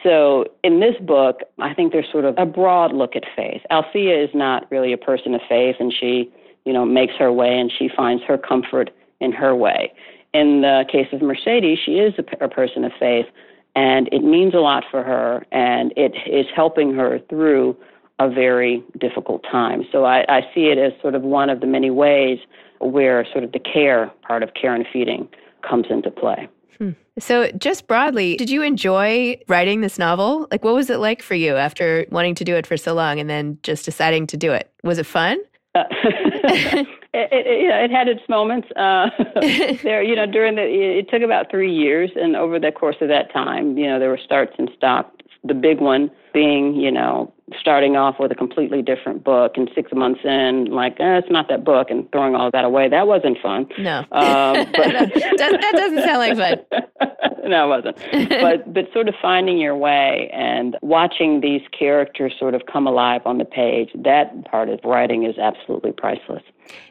So 0.02 0.46
in 0.64 0.80
this 0.80 0.94
book, 1.00 1.40
I 1.58 1.74
think 1.74 1.92
there's 1.92 2.10
sort 2.10 2.24
of 2.24 2.34
a 2.38 2.46
broad 2.46 2.92
look 2.94 3.14
at 3.14 3.24
faith. 3.36 3.60
Althea 3.70 4.24
is 4.24 4.30
not 4.32 4.70
really 4.70 4.92
a 4.92 4.98
person 4.98 5.34
of 5.34 5.42
faith, 5.48 5.76
and 5.78 5.92
she, 5.92 6.32
you 6.64 6.72
know, 6.72 6.86
makes 6.86 7.14
her 7.18 7.30
way 7.30 7.58
and 7.58 7.70
she 7.76 7.90
finds 7.94 8.22
her 8.24 8.38
comfort 8.38 8.90
in 9.20 9.32
her 9.32 9.54
way. 9.54 9.92
In 10.32 10.62
the 10.62 10.84
case 10.90 11.08
of 11.12 11.20
Mercedes, 11.20 11.78
she 11.84 11.98
is 11.98 12.14
a, 12.18 12.44
a 12.44 12.48
person 12.48 12.84
of 12.84 12.92
faith, 12.98 13.26
and 13.74 14.08
it 14.12 14.22
means 14.22 14.54
a 14.54 14.58
lot 14.58 14.84
for 14.90 15.02
her, 15.02 15.44
and 15.52 15.92
it 15.96 16.12
is 16.26 16.46
helping 16.54 16.94
her 16.94 17.18
through 17.28 17.76
a 18.18 18.28
very 18.28 18.84
difficult 18.98 19.42
time. 19.50 19.82
So 19.90 20.04
I, 20.04 20.24
I 20.28 20.40
see 20.54 20.66
it 20.66 20.78
as 20.78 20.92
sort 21.00 21.14
of 21.14 21.22
one 21.22 21.48
of 21.48 21.60
the 21.60 21.66
many 21.66 21.90
ways 21.90 22.38
where 22.80 23.26
sort 23.32 23.44
of 23.44 23.52
the 23.52 23.58
care 23.58 24.10
part 24.26 24.42
of 24.42 24.50
care 24.54 24.74
and 24.74 24.86
feeding 24.92 25.28
comes 25.68 25.86
into 25.90 26.10
play. 26.10 26.48
Hmm. 26.78 26.90
So, 27.18 27.50
just 27.52 27.86
broadly, 27.86 28.36
did 28.36 28.48
you 28.48 28.62
enjoy 28.62 29.38
writing 29.48 29.82
this 29.82 29.98
novel? 29.98 30.48
Like, 30.50 30.64
what 30.64 30.74
was 30.74 30.88
it 30.88 30.98
like 30.98 31.22
for 31.22 31.34
you 31.34 31.56
after 31.56 32.06
wanting 32.10 32.34
to 32.36 32.44
do 32.44 32.56
it 32.56 32.66
for 32.66 32.78
so 32.78 32.94
long 32.94 33.20
and 33.20 33.28
then 33.28 33.58
just 33.62 33.84
deciding 33.84 34.26
to 34.28 34.36
do 34.36 34.52
it? 34.52 34.72
Was 34.82 34.98
it 34.98 35.04
fun? 35.04 35.38
Uh, 35.74 35.84
it, 35.92 36.88
it, 37.14 37.46
it, 37.46 37.90
had 37.90 38.08
its 38.08 38.28
moments. 38.28 38.68
Uh, 38.74 39.08
there, 39.84 40.02
you 40.02 40.16
know, 40.16 40.26
during 40.26 40.56
the 40.56 40.62
it 40.62 41.08
took 41.08 41.22
about 41.22 41.50
three 41.50 41.72
years, 41.72 42.10
and 42.16 42.34
over 42.34 42.58
the 42.58 42.72
course 42.72 42.96
of 43.00 43.08
that 43.08 43.32
time, 43.32 43.78
you 43.78 43.86
know, 43.86 43.98
there 43.98 44.08
were 44.08 44.18
starts 44.18 44.52
and 44.58 44.70
stops. 44.76 45.22
The 45.44 45.54
big 45.54 45.80
one 45.80 46.10
being, 46.34 46.74
you 46.74 46.90
know, 46.90 47.32
starting 47.58 47.96
off 47.96 48.16
with 48.18 48.30
a 48.32 48.34
completely 48.34 48.82
different 48.82 49.24
book 49.24 49.52
and 49.56 49.70
six 49.74 49.92
months 49.92 50.20
in, 50.24 50.66
like, 50.66 50.98
eh, 51.00 51.18
it's 51.18 51.30
not 51.30 51.48
that 51.48 51.64
book 51.64 51.90
and 51.90 52.10
throwing 52.12 52.34
all 52.34 52.50
that 52.50 52.64
away. 52.64 52.88
That 52.88 53.06
wasn't 53.06 53.38
fun. 53.42 53.66
No. 53.78 53.98
Um, 54.12 54.66
but 54.72 54.72
that, 54.72 55.38
that, 55.38 55.72
doesn't 55.72 56.02
sound 56.02 56.18
like 56.18 56.36
fun. 56.36 57.10
no, 57.48 57.64
it 57.64 57.84
wasn't. 57.84 58.30
but, 58.40 58.72
but 58.72 58.92
sort 58.92 59.08
of 59.08 59.14
finding 59.20 59.58
your 59.58 59.76
way 59.76 60.30
and 60.32 60.76
watching 60.82 61.40
these 61.40 61.62
characters 61.76 62.34
sort 62.38 62.54
of 62.54 62.62
come 62.70 62.86
alive 62.86 63.22
on 63.24 63.38
the 63.38 63.44
page, 63.44 63.90
that 63.94 64.44
part 64.44 64.68
of 64.68 64.80
writing 64.84 65.24
is 65.24 65.38
absolutely 65.38 65.92
priceless. 65.92 66.42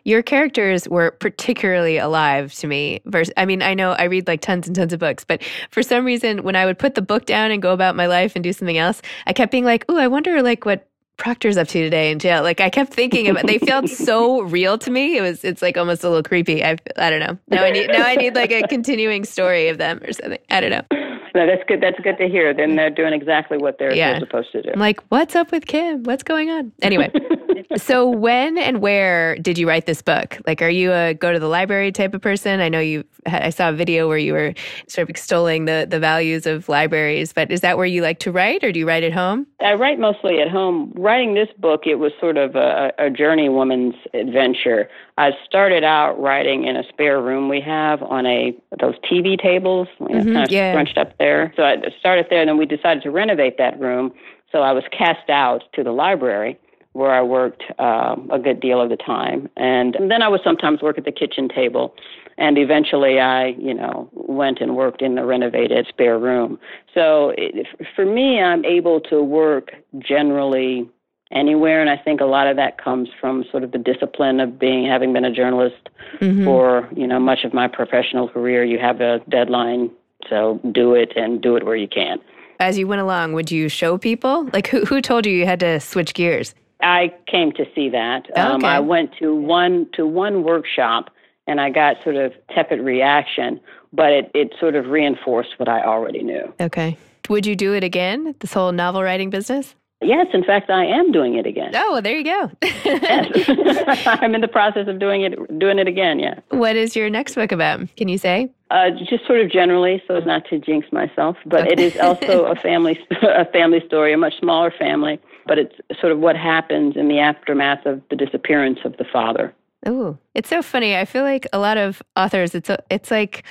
Your 0.04 0.22
characters 0.22 0.88
were 0.88 1.12
particularly 1.12 1.98
alive 1.98 2.54
to 2.56 2.68
me. 2.68 3.02
Versus, 3.06 3.34
I 3.38 3.46
mean, 3.46 3.62
I 3.62 3.74
know 3.74 3.92
I 3.92 4.06
read 4.06 4.28
like 4.28 4.42
tons 4.42 4.68
and 4.68 4.76
tons 4.76 4.94
of 4.94 5.00
books, 5.00 5.24
but 5.24 5.44
for 5.72 5.84
some 5.84 6.06
reason, 6.06 6.44
when 6.44 6.56
I 6.56 6.66
would 6.66 6.80
put 6.80 6.96
the 6.96 7.02
book 7.02 7.26
down 7.26 7.52
and 7.52 7.62
go 7.62 7.74
about 7.74 7.96
my 7.96 8.08
life 8.08 8.34
and 8.36 8.44
do 8.44 8.54
something 8.54 8.78
else, 8.78 9.02
I 9.28 9.34
kept 9.34 9.52
being 9.52 9.66
like, 9.66 9.90
"Ooh, 9.90 9.98
I 9.98 10.08
wonder 10.08 10.42
like 10.42 10.66
what 10.66 10.88
Proctor's 11.18 11.58
up 11.58 11.68
to 11.70 11.82
today 11.82 12.12
in 12.12 12.20
jail." 12.20 12.44
Like 12.44 12.62
I 12.62 12.70
kept 12.70 12.94
thinking 12.94 13.28
about. 13.28 13.48
They 13.48 13.60
felt 13.60 13.90
so 13.90 14.42
real 14.42 14.78
to 14.80 14.92
me. 14.92 15.18
It 15.18 15.22
was. 15.22 15.44
It's 15.44 15.62
like 15.62 15.78
almost 15.78 16.04
a 16.04 16.10
little 16.10 16.24
creepy. 16.24 16.64
I. 16.64 16.78
I 16.98 17.10
don't 17.10 17.20
know. 17.20 17.38
Now 17.48 17.64
I 17.64 17.72
need. 17.72 17.88
Now 17.88 18.06
I 18.06 18.16
need 18.16 18.36
like 18.36 18.52
a 18.52 18.64
continuing 18.68 19.26
story 19.26 19.68
of 19.68 19.78
them 19.78 20.02
or 20.04 20.14
something. 20.14 20.40
I 20.50 20.62
don't 20.62 20.72
know. 20.72 21.10
No, 21.36 21.46
that's 21.46 21.64
good. 21.68 21.82
That's 21.82 22.00
good 22.00 22.18
to 22.18 22.28
hear. 22.28 22.54
Then 22.54 22.76
they're 22.76 22.90
doing 22.90 23.14
exactly 23.14 23.58
what 23.58 23.78
they're, 23.78 23.94
yeah. 23.94 24.12
they're 24.12 24.22
supposed 24.22 24.52
to 24.54 24.62
do. 24.62 24.72
I'm 24.74 24.80
like, 24.80 25.00
what's 25.10 25.36
up 25.36 25.52
with 25.52 25.68
Kim? 25.68 26.04
What's 26.04 26.24
going 26.24 26.50
on? 26.50 26.72
Anyway, 26.82 27.12
so 27.78 28.08
when 28.08 28.58
and 28.58 28.82
where 28.82 29.36
did 29.38 29.58
you 29.58 29.68
write 29.68 29.86
this 29.86 30.01
book? 30.01 30.38
Like, 30.46 30.62
are 30.62 30.70
you 30.70 30.92
a 30.92 31.13
go 31.13 31.32
to 31.32 31.39
the 31.39 31.48
library 31.48 31.92
type 31.92 32.13
of 32.13 32.22
person? 32.22 32.60
I 32.60 32.70
know 32.70 32.80
you. 32.80 33.04
I 33.25 33.50
saw 33.50 33.70
a 33.70 33.74
video 33.74 34.08
where 34.08 34.18
you 34.18 34.34
were 34.34 34.54
sort 34.88 35.04
of 35.04 35.10
extolling 35.10 35.66
the 35.66 35.86
the 35.89 36.00
values 36.00 36.46
of 36.46 36.70
libraries, 36.70 37.34
but 37.34 37.51
is 37.51 37.62
that 37.62 37.78
where 37.78 37.86
you 37.86 38.01
like 38.01 38.20
to 38.20 38.32
write, 38.32 38.63
or 38.63 38.72
do 38.72 38.80
you 38.80 38.88
write 38.88 39.04
at 39.04 39.13
home? 39.13 39.46
I 39.60 39.74
write 39.74 40.00
mostly 40.00 40.39
at 40.42 40.50
home. 40.50 40.94
Writing 40.96 41.34
this 41.34 41.50
book, 41.58 41.82
it 41.86 41.96
was 41.96 42.12
sort 42.20 42.38
of 42.38 42.56
a, 42.56 42.92
a 42.98 43.10
journeywoman's 43.10 43.96
adventure. 44.13 44.89
I 45.18 45.32
started 45.46 45.84
out 45.84 46.20
writing 46.20 46.66
in 46.66 46.75
a 46.75 46.84
spare 46.88 47.22
room 47.22 47.50
we 47.50 47.62
have 47.62 48.01
on 48.04 48.25
a 48.25 48.56
those 48.80 48.96
TV 49.12 49.42
tables, 49.42 49.88
you 50.00 50.10
know, 50.10 50.22
mm-hmm, 50.22 50.34
kind 50.34 50.46
of 50.46 50.51
yeah. 50.51 50.72
scrunched 50.72 50.98
up 50.98 51.18
there. 51.18 51.54
So 51.56 51.63
I 51.63 51.78
started 52.00 52.28
there, 52.30 52.42
and 52.42 52.50
then 52.50 52.58
we 52.58 52.66
decided 52.66 53.04
to 53.04 53.12
renovate 53.12 53.58
that 53.58 53.80
room. 53.80 54.13
So 54.51 54.60
I 54.60 54.72
was 54.72 54.84
cast 54.92 55.30
out 55.30 55.63
to 55.74 55.84
the 55.84 55.92
library 55.92 56.58
where 56.93 57.12
I 57.12 57.22
worked 57.22 57.63
uh, 57.77 58.15
a 58.31 58.39
good 58.39 58.60
deal 58.60 58.81
of 58.81 58.89
the 58.89 58.98
time. 58.98 59.48
And, 59.58 59.96
and 59.96 60.10
then 60.10 60.22
I 60.22 60.27
would 60.27 60.41
sometimes 60.43 60.81
work 60.81 60.98
at 60.98 61.05
the 61.05 61.12
kitchen 61.12 61.48
table. 61.48 61.96
And 62.38 62.58
eventually 62.58 63.19
I, 63.19 63.48
you 63.60 63.74
know, 63.74 64.10
went 64.13 64.60
and 64.60 64.75
worked 64.75 65.01
in 65.01 65.15
the 65.15 65.25
renovated 65.25 65.86
spare 65.88 66.17
room. 66.17 66.58
So 66.93 67.34
it, 67.38 67.67
for 67.96 68.05
me, 68.05 68.41
I'm 68.41 68.65
able 68.65 69.01
to 69.01 69.22
work 69.22 69.72
generally 70.00 70.89
anywhere. 71.31 71.79
And 71.79 71.89
I 71.89 71.98
think 71.98 72.22
a 72.22 72.25
lot 72.25 72.48
of 72.48 72.55
that 72.55 72.84
comes 72.84 73.10
from 73.19 73.46
sort 73.51 73.63
of 73.63 73.72
the 73.72 73.77
discipline 73.77 74.39
of 74.39 74.58
being, 74.58 74.88
having 74.88 75.13
been 75.13 75.25
a 75.25 75.31
journalist 75.31 75.89
mm-hmm. 76.19 76.43
for, 76.43 76.89
you 76.96 77.05
know, 77.05 77.19
much 77.19 77.43
of 77.43 77.53
my 77.53 77.67
professional 77.67 78.27
career. 78.27 78.63
You 78.63 78.79
have 78.79 79.00
a 79.00 79.19
deadline, 79.29 79.91
so 80.27 80.60
do 80.72 80.96
it 80.96 81.13
and 81.15 81.41
do 81.41 81.55
it 81.55 81.65
where 81.65 81.75
you 81.75 81.88
can. 81.88 82.17
As 82.60 82.77
you 82.77 82.88
went 82.88 83.01
along, 83.01 83.34
would 83.34 83.51
you 83.51 83.69
show 83.69 83.98
people? 83.98 84.50
Like, 84.51 84.67
who, 84.67 84.86
who 84.86 85.01
told 85.01 85.25
you 85.25 85.31
you 85.31 85.46
had 85.46 85.60
to 85.62 85.79
switch 85.79 86.13
gears? 86.13 86.55
I 86.82 87.14
came 87.28 87.52
to 87.54 87.66
see 87.76 87.90
that. 87.90 88.26
Um. 88.38 88.64
I 88.64 88.80
went 88.80 89.12
to 89.20 89.36
one 89.36 89.88
to 89.94 90.06
one 90.06 90.44
workshop 90.44 91.10
and 91.48 91.60
I 91.60 91.70
got 91.72 91.98
sort 92.04 92.16
of 92.16 92.34
tepid 92.54 92.80
reaction, 92.80 93.60
but 93.92 94.12
it, 94.12 94.32
it 94.34 94.54
sort 94.60 94.76
of 94.76 94.88
reinforced 94.88 95.58
what 95.58 95.68
I 95.68 95.84
already 95.84 96.24
knew. 96.24 96.54
Okay. 96.62 96.98
Would 97.28 97.46
you 97.46 97.56
do 97.56 97.74
it 97.74 97.84
again? 97.84 98.36
This 98.40 98.54
whole 98.54 98.72
novel 98.72 99.04
writing 99.04 99.30
business? 99.30 99.76
Yes, 100.01 100.27
in 100.34 100.46
fact, 100.46 100.70
I 100.70 100.86
am 100.86 101.12
doing 101.12 101.36
it 101.36 101.46
again. 101.46 101.72
Oh, 101.75 101.94
well, 101.94 102.01
there 102.01 102.18
you 102.18 102.24
go. 102.24 102.51
yes, 102.62 104.08
I'm 104.08 104.34
in 104.34 104.39
the 104.39 104.48
process 104.48 104.88
of 104.88 104.98
doing 104.98 105.24
it, 105.24 105.60
doing 105.60 105.77
it 105.77 105.88
again. 105.88 106.20
Yeah. 106.20 106.39
What 106.50 106.77
is 106.77 106.96
your 106.96 107.10
next 107.10 107.36
book 107.36 107.51
about? 107.51 107.82
Can 107.98 108.08
you 108.08 108.18
say? 108.18 108.50
Uh, 108.72 108.91
just 108.91 109.27
sort 109.27 109.41
of 109.41 109.51
generally, 109.51 110.01
so 110.08 110.15
as 110.15 110.25
not 110.25 110.46
to 110.50 110.60
jinx 110.60 110.88
myself. 110.94 111.36
But 111.46 111.62
okay. 111.62 111.74
it 111.74 111.79
is 111.79 111.98
also 111.98 112.46
a 112.46 112.56
family, 112.62 112.98
a 113.22 113.46
family 113.51 113.82
story, 113.88 114.13
a 114.13 114.18
much 114.18 114.39
smaller 114.39 114.72
family. 114.72 115.20
But 115.46 115.58
it's 115.58 115.75
sort 116.00 116.13
of 116.13 116.20
what 116.20 116.38
happens 116.38 116.96
in 116.96 117.10
the 117.10 117.20
aftermath 117.20 117.86
of 117.86 118.01
the 118.10 118.15
disappearance 118.15 118.79
of 118.86 118.96
the 118.98 119.06
father. 119.06 119.53
Oh, 119.86 120.18
it's 120.34 120.50
so 120.50 120.62
funny. 120.62 120.96
I 120.96 121.03
feel 121.06 121.24
like 121.24 121.46
a 121.51 121.60
lot 121.60 121.77
of 121.77 122.01
authors, 122.15 122.56
it's 122.56 122.70
a, 122.70 122.82
it's 122.89 123.12
like 123.12 123.44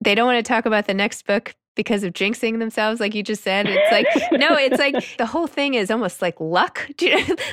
they 0.00 0.14
don't 0.14 0.26
want 0.26 0.44
to 0.44 0.48
talk 0.48 0.64
about 0.66 0.86
the 0.86 0.94
next 0.94 1.26
book 1.26 1.54
because 1.78 2.02
of 2.02 2.12
jinxing 2.12 2.58
themselves, 2.58 2.98
like 2.98 3.14
you 3.14 3.22
just 3.22 3.44
said. 3.44 3.66
It's 3.68 3.92
like 3.92 4.32
no, 4.32 4.56
it's 4.56 4.78
like 4.78 4.96
the 5.16 5.26
whole 5.26 5.46
thing 5.46 5.74
is 5.74 5.92
almost 5.92 6.20
like 6.20 6.38
luck. 6.40 6.84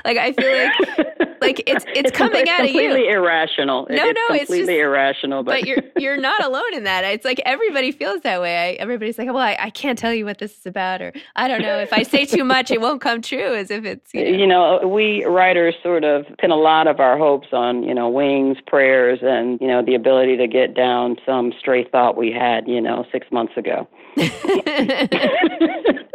like 0.03 0.17
I 0.17 0.33
feel 0.33 0.51
like 0.51 1.37
like 1.41 1.63
it's 1.67 1.85
it's, 1.93 2.09
it's 2.09 2.11
coming 2.11 2.49
out 2.49 2.61
of 2.61 2.65
you. 2.65 2.81
Completely 2.81 3.07
irrational. 3.09 3.85
No, 3.87 3.95
it's 3.95 4.19
no, 4.19 4.27
completely 4.27 4.59
it's 4.61 4.67
just, 4.67 4.79
irrational. 4.79 5.43
But. 5.43 5.51
but 5.51 5.67
you're 5.67 5.83
you're 5.95 6.17
not 6.17 6.43
alone 6.43 6.73
in 6.73 6.85
that. 6.85 7.03
It's 7.03 7.23
like 7.23 7.39
everybody 7.45 7.91
feels 7.91 8.21
that 8.21 8.41
way. 8.41 8.57
I, 8.57 8.71
everybody's 8.81 9.19
like, 9.19 9.27
well, 9.27 9.37
I, 9.37 9.55
I 9.59 9.69
can't 9.69 9.97
tell 9.97 10.11
you 10.11 10.25
what 10.25 10.39
this 10.39 10.57
is 10.57 10.65
about, 10.65 11.03
or 11.03 11.13
I 11.35 11.47
don't 11.47 11.61
know. 11.61 11.77
If 11.77 11.93
I 11.93 12.01
say 12.01 12.25
too 12.25 12.43
much, 12.43 12.71
it 12.71 12.81
won't 12.81 13.01
come 13.01 13.21
true. 13.21 13.53
As 13.53 13.69
if 13.69 13.85
it's 13.85 14.11
you 14.11 14.23
know. 14.23 14.37
you 14.39 14.47
know, 14.47 14.87
we 14.87 15.23
writers 15.23 15.75
sort 15.83 16.03
of 16.03 16.25
pin 16.39 16.49
a 16.49 16.55
lot 16.55 16.87
of 16.87 16.99
our 16.99 17.15
hopes 17.15 17.49
on 17.51 17.83
you 17.83 17.93
know 17.93 18.09
wings, 18.09 18.57
prayers, 18.65 19.19
and 19.21 19.61
you 19.61 19.67
know 19.67 19.85
the 19.85 19.93
ability 19.93 20.35
to 20.37 20.47
get 20.47 20.73
down 20.73 21.17
some 21.27 21.53
stray 21.59 21.87
thought 21.87 22.17
we 22.17 22.31
had 22.31 22.67
you 22.67 22.81
know 22.81 23.05
six 23.11 23.27
months 23.31 23.55
ago. 23.55 23.87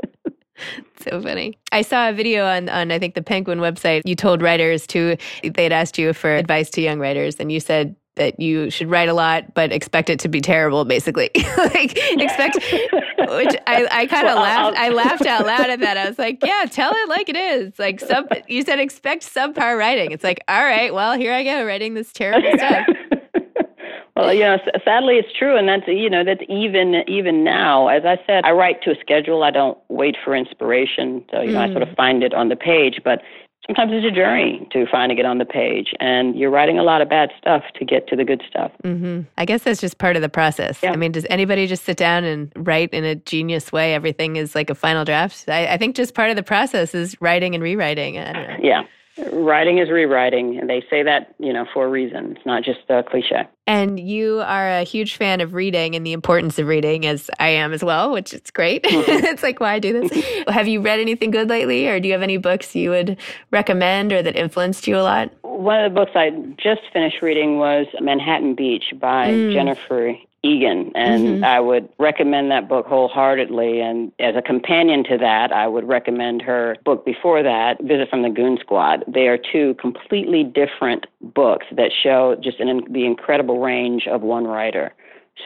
so 1.00 1.21
funny. 1.21 1.59
I 1.73 1.83
saw 1.83 2.09
a 2.09 2.12
video 2.12 2.47
on, 2.47 2.69
on 2.69 2.90
I 2.90 2.99
think 2.99 3.14
the 3.14 3.23
Penguin 3.23 3.61
website. 3.61 4.02
You 4.04 4.14
told 4.14 4.42
writers 4.42 4.87
to 4.88 5.16
they'd 5.42 5.73
asked 5.73 5.99
you 5.99 6.12
for 6.12 6.35
advice 6.35 6.71
to 6.71 6.80
young 6.80 6.99
writers, 6.99 7.37
and 7.37 7.52
you 7.52 7.61
said 7.61 7.97
that 8.16 8.38
you 8.38 8.71
should 8.71 8.90
write 8.90 9.09
a 9.09 9.14
lot, 9.14 9.54
but 9.54 9.73
expect 9.73 10.11
it 10.11 10.19
to 10.21 10.28
be 10.28 10.40
terrible, 10.40 10.85
basically. 10.85 11.30
like 11.57 11.97
expect, 11.97 12.57
which 12.57 13.57
I, 13.66 13.87
I 13.90 14.07
kind 14.07 14.26
of 14.26 14.35
well, 14.35 14.42
laughed. 14.42 14.76
I'll, 14.76 14.87
I 14.87 14.95
laughed 14.95 15.26
out 15.26 15.47
loud 15.47 15.71
at 15.71 15.80
that. 15.80 15.97
I 15.97 16.09
was 16.09 16.19
like, 16.19 16.38
yeah, 16.45 16.64
tell 16.71 16.92
it 16.95 17.09
like 17.09 17.28
it 17.28 17.37
is. 17.37 17.78
Like 17.78 18.00
sub, 18.00 18.26
you 18.49 18.62
said 18.62 18.78
expect 18.78 19.23
subpar 19.23 19.78
writing. 19.78 20.12
It's 20.12 20.25
like, 20.25 20.42
all 20.49 20.62
right, 20.62 20.92
well, 20.92 21.16
here 21.16 21.33
I 21.33 21.45
go 21.45 21.64
writing 21.64 21.95
this 21.95 22.12
terrible 22.12 22.50
stuff. 22.57 22.87
Well, 24.20 24.34
you 24.34 24.40
know, 24.40 24.58
sadly, 24.84 25.16
it's 25.16 25.32
true, 25.36 25.56
and 25.56 25.68
that's 25.68 25.86
you 25.86 26.10
know 26.10 26.24
that's 26.24 26.42
even 26.48 27.02
even 27.06 27.44
now. 27.44 27.88
As 27.88 28.04
I 28.04 28.18
said, 28.26 28.44
I 28.44 28.52
write 28.52 28.82
to 28.82 28.90
a 28.90 28.94
schedule. 29.00 29.42
I 29.42 29.50
don't 29.50 29.78
wait 29.88 30.16
for 30.24 30.34
inspiration, 30.34 31.24
so 31.30 31.40
you 31.40 31.50
mm. 31.50 31.52
know 31.54 31.60
I 31.62 31.70
sort 31.70 31.82
of 31.82 31.88
mm. 31.88 31.96
find 31.96 32.22
it 32.22 32.34
on 32.34 32.48
the 32.48 32.56
page. 32.56 33.00
But 33.04 33.22
sometimes 33.66 33.92
it's 33.94 34.06
a 34.06 34.10
journey 34.10 34.66
to 34.72 34.86
finding 34.90 35.18
it 35.18 35.24
on 35.24 35.38
the 35.38 35.44
page, 35.44 35.92
and 36.00 36.36
you're 36.36 36.50
writing 36.50 36.78
a 36.78 36.82
lot 36.82 37.00
of 37.00 37.08
bad 37.08 37.30
stuff 37.38 37.62
to 37.76 37.84
get 37.84 38.08
to 38.08 38.16
the 38.16 38.24
good 38.24 38.42
stuff. 38.48 38.72
Mm-hmm. 38.82 39.22
I 39.38 39.44
guess 39.44 39.62
that's 39.62 39.80
just 39.80 39.98
part 39.98 40.16
of 40.16 40.22
the 40.22 40.28
process. 40.28 40.80
Yeah. 40.82 40.92
I 40.92 40.96
mean, 40.96 41.12
does 41.12 41.26
anybody 41.30 41.66
just 41.66 41.84
sit 41.84 41.96
down 41.96 42.24
and 42.24 42.52
write 42.56 42.90
in 42.92 43.04
a 43.04 43.14
genius 43.14 43.72
way? 43.72 43.94
Everything 43.94 44.36
is 44.36 44.54
like 44.54 44.70
a 44.70 44.74
final 44.74 45.04
draft. 45.04 45.48
I, 45.48 45.66
I 45.66 45.76
think 45.76 45.96
just 45.96 46.14
part 46.14 46.30
of 46.30 46.36
the 46.36 46.42
process 46.42 46.94
is 46.94 47.16
writing 47.20 47.54
and 47.54 47.62
rewriting. 47.62 48.18
I 48.18 48.32
don't 48.32 48.48
know. 48.48 48.56
Yeah. 48.62 48.82
Writing 49.32 49.78
is 49.78 49.90
rewriting, 49.90 50.58
and 50.58 50.68
they 50.68 50.84
say 50.90 51.02
that 51.02 51.34
you 51.38 51.52
know 51.52 51.66
for 51.72 51.86
a 51.86 51.88
reason. 51.88 52.36
It's 52.36 52.46
not 52.46 52.62
just 52.62 52.80
a 52.88 53.02
cliche. 53.02 53.48
And 53.66 54.00
you 54.00 54.40
are 54.40 54.68
a 54.68 54.82
huge 54.82 55.16
fan 55.16 55.40
of 55.40 55.54
reading 55.54 55.94
and 55.94 56.04
the 56.04 56.12
importance 56.12 56.58
of 56.58 56.66
reading, 56.66 57.06
as 57.06 57.30
I 57.38 57.48
am 57.48 57.72
as 57.72 57.84
well, 57.84 58.12
which 58.12 58.34
is 58.34 58.50
great. 58.50 58.82
Mm-hmm. 58.82 59.10
it's 59.26 59.42
like 59.42 59.60
why 59.60 59.74
I 59.74 59.78
do 59.78 60.00
this. 60.00 60.24
have 60.48 60.66
you 60.66 60.80
read 60.80 60.98
anything 60.98 61.30
good 61.30 61.48
lately, 61.48 61.86
or 61.86 62.00
do 62.00 62.08
you 62.08 62.14
have 62.14 62.22
any 62.22 62.36
books 62.36 62.74
you 62.74 62.90
would 62.90 63.16
recommend 63.50 64.12
or 64.12 64.22
that 64.22 64.36
influenced 64.36 64.86
you 64.86 64.96
a 64.96 65.02
lot? 65.02 65.30
one 65.60 65.84
of 65.84 65.92
the 65.92 65.94
books 65.94 66.12
I 66.14 66.30
just 66.56 66.80
finished 66.92 67.20
reading 67.20 67.58
was 67.58 67.86
Manhattan 68.00 68.54
Beach 68.54 68.94
by 68.98 69.28
mm. 69.28 69.52
Jennifer 69.52 70.16
Egan, 70.42 70.90
and 70.94 71.25
mm-hmm. 71.25 71.44
I 71.44 71.61
would 71.61 71.88
recommend 71.99 72.50
that 72.50 72.66
book 72.66 72.87
wholeheartedly. 72.87 73.80
And 73.80 74.11
as 74.18 74.35
a 74.37 74.42
companion 74.42 75.04
to 75.04 75.18
that, 75.18 75.52
I 75.52 75.66
would 75.66 75.87
recommend 75.87 76.40
her 76.42 76.76
book 76.85 77.04
before 77.04 77.42
that, 77.42 77.82
Visit 77.82 78.09
from 78.09 78.23
the 78.23 78.30
Goon 78.30 78.56
Squad. 78.59 79.04
They 79.06 79.28
are 79.28 79.37
two 79.37 79.75
completely 79.75 80.42
different 80.44 81.06
books 81.20 81.66
that 81.76 81.90
show 82.02 82.37
just 82.42 82.59
an, 82.59 82.82
the 82.90 83.04
incredible 83.04 83.61
range 83.61 84.06
of 84.06 84.23
one 84.23 84.47
writer. 84.47 84.94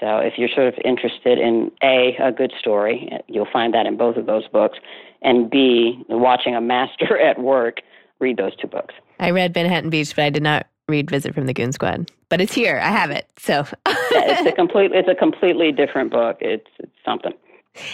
So 0.01 0.19
if 0.19 0.35
you're 0.37 0.49
sort 0.49 0.69
of 0.69 0.75
interested 0.85 1.39
in 1.39 1.73
A, 1.83 2.17
a 2.21 2.31
good 2.31 2.53
story, 2.59 3.11
you'll 3.27 3.49
find 3.53 3.75
that 3.75 3.87
in 3.87 3.97
both 3.97 4.17
of 4.17 4.27
those 4.27 4.47
books, 4.49 4.79
and 5.23 5.51
B, 5.51 6.05
watching 6.09 6.55
a 6.55 6.61
master 6.61 7.19
at 7.29 7.41
work, 7.41 7.81
read 8.21 8.37
those 8.37 8.55
two 8.57 8.69
books. 8.69 8.95
I 9.19 9.31
read 9.31 9.55
Manhattan 9.55 9.91
Beach, 9.91 10.15
but 10.15 10.25
I 10.25 10.31
did 10.31 10.43
not 10.43 10.67
read 10.89 11.11
Visit 11.11 11.35
from 11.35 11.47
the 11.47 11.55
Goon 11.55 11.73
Squad. 11.73 12.11
But 12.29 12.41
it's 12.41 12.53
here. 12.53 12.81
I 12.83 12.89
have 12.89 13.11
it. 13.11 13.27
So 13.39 13.67
it's 13.87 14.49
a 14.49 14.53
complete 14.57 14.93
it's 14.93 15.09
a 15.09 15.15
completely 15.15 15.73
different 15.73 16.11
book. 16.11 16.39
It's 16.41 16.69
it's 16.79 16.93
something. 17.05 17.33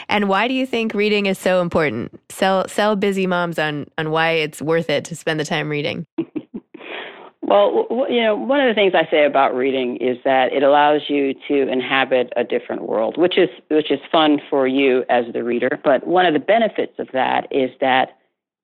And 0.09 0.29
why 0.29 0.47
do 0.47 0.55
you 0.55 0.67
think 0.67 0.93
reading 0.93 1.27
is 1.27 1.39
so 1.39 1.61
important? 1.61 2.19
Sell 2.31 2.69
sell 2.69 2.97
busy 2.97 3.27
moms 3.27 3.59
on 3.59 3.87
on 3.99 4.11
why 4.11 4.33
it's 4.33 4.61
worth 4.61 4.91
it 4.91 5.05
to 5.07 5.17
spend 5.17 5.41
the 5.41 5.45
time 5.45 5.69
reading. 5.69 6.07
well, 7.43 7.87
you 8.09 8.23
know, 8.23 8.37
one 8.37 8.61
of 8.61 8.69
the 8.69 8.75
things 8.75 8.93
I 8.95 9.11
say 9.11 9.25
about 9.25 9.55
reading 9.55 9.97
is 9.97 10.19
that 10.25 10.53
it 10.53 10.63
allows 10.63 11.03
you 11.09 11.35
to 11.49 11.69
inhabit 11.69 12.33
a 12.37 12.45
different 12.45 12.83
world, 12.83 13.17
which 13.17 13.39
is 13.39 13.49
which 13.69 13.91
is 13.91 14.01
fun 14.11 14.41
for 14.51 14.67
you 14.67 15.05
as 15.09 15.25
the 15.33 15.43
reader. 15.43 15.81
But 15.83 16.07
one 16.07 16.27
of 16.27 16.35
the 16.35 16.41
benefits 16.41 16.99
of 16.99 17.09
that 17.13 17.47
is 17.51 17.71
that 17.81 18.17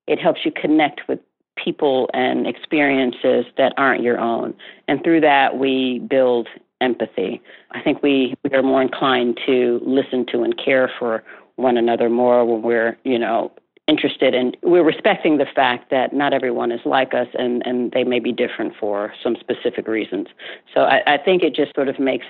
it 0.07 0.19
helps 0.21 0.41
you 0.45 0.53
connect 0.53 1.09
with 1.09 1.19
people 1.63 2.09
and 2.15 2.47
experiences 2.47 3.47
that 3.57 3.73
aren't 3.77 4.03
your 4.03 4.19
own. 4.19 4.55
And 4.89 5.03
through 5.03 5.21
that, 5.23 5.59
we 5.59 6.01
build 6.09 6.49
empathy. 6.81 7.43
I 7.73 7.83
think 7.83 8.03
we, 8.03 8.35
we 8.45 8.51
are 8.51 8.63
more 8.63 8.83
inclined 8.83 9.41
to 9.47 9.81
listen 9.85 10.27
to 10.33 10.43
and 10.43 10.57
care 10.57 10.91
for 10.99 11.25
one 11.57 11.77
another 11.77 12.11
more 12.11 12.45
when 12.45 12.63
we're, 12.63 12.99
you 13.05 13.19
know, 13.19 13.53
interested 13.89 14.35
in 14.35 14.53
we're 14.63 14.83
respecting 14.83 15.39
the 15.39 15.47
fact 15.55 15.91
that 15.91 16.13
not 16.13 16.33
everyone 16.33 16.73
is 16.73 16.81
like 16.85 17.15
us 17.15 17.29
and, 17.39 17.65
and 17.65 17.93
they 17.93 18.03
may 18.03 18.19
be 18.19 18.33
different 18.33 18.75
for 18.79 19.13
some 19.23 19.37
specific 19.39 19.87
reasons. 19.87 20.27
So 20.75 20.81
I, 20.83 21.15
I 21.15 21.19
think 21.19 21.43
it 21.43 21.55
just 21.55 21.75
sort 21.75 21.89
of 21.89 21.99
makes 21.99 22.27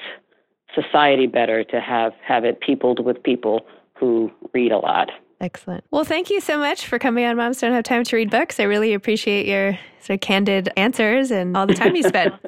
society 0.74 1.26
better 1.26 1.64
to 1.64 1.80
have, 1.80 2.12
have 2.22 2.44
it 2.44 2.60
peopled 2.60 3.04
with 3.04 3.22
people 3.22 3.66
who 3.94 4.30
read 4.52 4.70
a 4.70 4.78
lot. 4.78 5.10
Excellent. 5.40 5.84
Well, 5.90 6.04
thank 6.04 6.30
you 6.30 6.40
so 6.40 6.58
much 6.58 6.86
for 6.86 6.98
coming 6.98 7.24
on 7.24 7.36
Moms 7.36 7.60
Don't 7.60 7.72
Have 7.72 7.84
Time 7.84 8.04
to 8.04 8.16
Read 8.16 8.30
Books. 8.30 8.58
I 8.58 8.64
really 8.64 8.94
appreciate 8.94 9.46
your 9.46 9.78
sort 10.00 10.16
of 10.16 10.20
candid 10.20 10.70
answers 10.76 11.30
and 11.30 11.56
all 11.56 11.66
the 11.66 11.74
time 11.74 11.94
you 11.94 12.02
spent. 12.02 12.34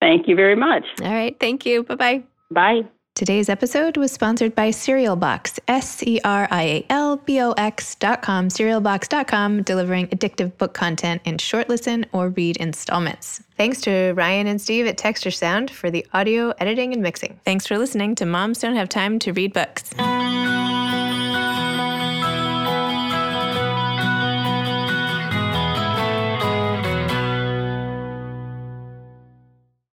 thank 0.00 0.28
you 0.28 0.36
very 0.36 0.56
much. 0.56 0.84
All 1.02 1.12
right. 1.12 1.38
Thank 1.40 1.64
you. 1.64 1.82
Bye-bye. 1.84 2.22
Bye. 2.50 2.82
Today's 3.14 3.48
episode 3.48 3.96
was 3.96 4.10
sponsored 4.10 4.56
by 4.56 4.72
Serial 4.72 5.14
Box, 5.14 5.60
S 5.68 5.88
C 5.88 6.20
R 6.24 6.48
I 6.50 6.62
A 6.62 6.86
L 6.90 7.16
B 7.16 7.40
O 7.40 7.52
X.com, 7.52 8.48
serialbox.com, 8.48 9.62
delivering 9.62 10.08
addictive 10.08 10.58
book 10.58 10.74
content 10.74 11.22
in 11.24 11.38
short 11.38 11.68
listen 11.68 12.06
or 12.10 12.30
read 12.30 12.56
installments. 12.56 13.40
Thanks 13.56 13.80
to 13.82 14.14
Ryan 14.14 14.48
and 14.48 14.60
Steve 14.60 14.88
at 14.88 14.98
Texture 14.98 15.30
Sound 15.30 15.70
for 15.70 15.92
the 15.92 16.04
audio 16.12 16.52
editing 16.58 16.92
and 16.92 17.02
mixing. 17.02 17.38
Thanks 17.44 17.68
for 17.68 17.78
listening 17.78 18.16
to 18.16 18.26
Moms 18.26 18.58
Don't 18.58 18.74
Have 18.74 18.88
Time 18.88 19.20
to 19.20 19.32
Read 19.32 19.52
Books. 19.52 19.94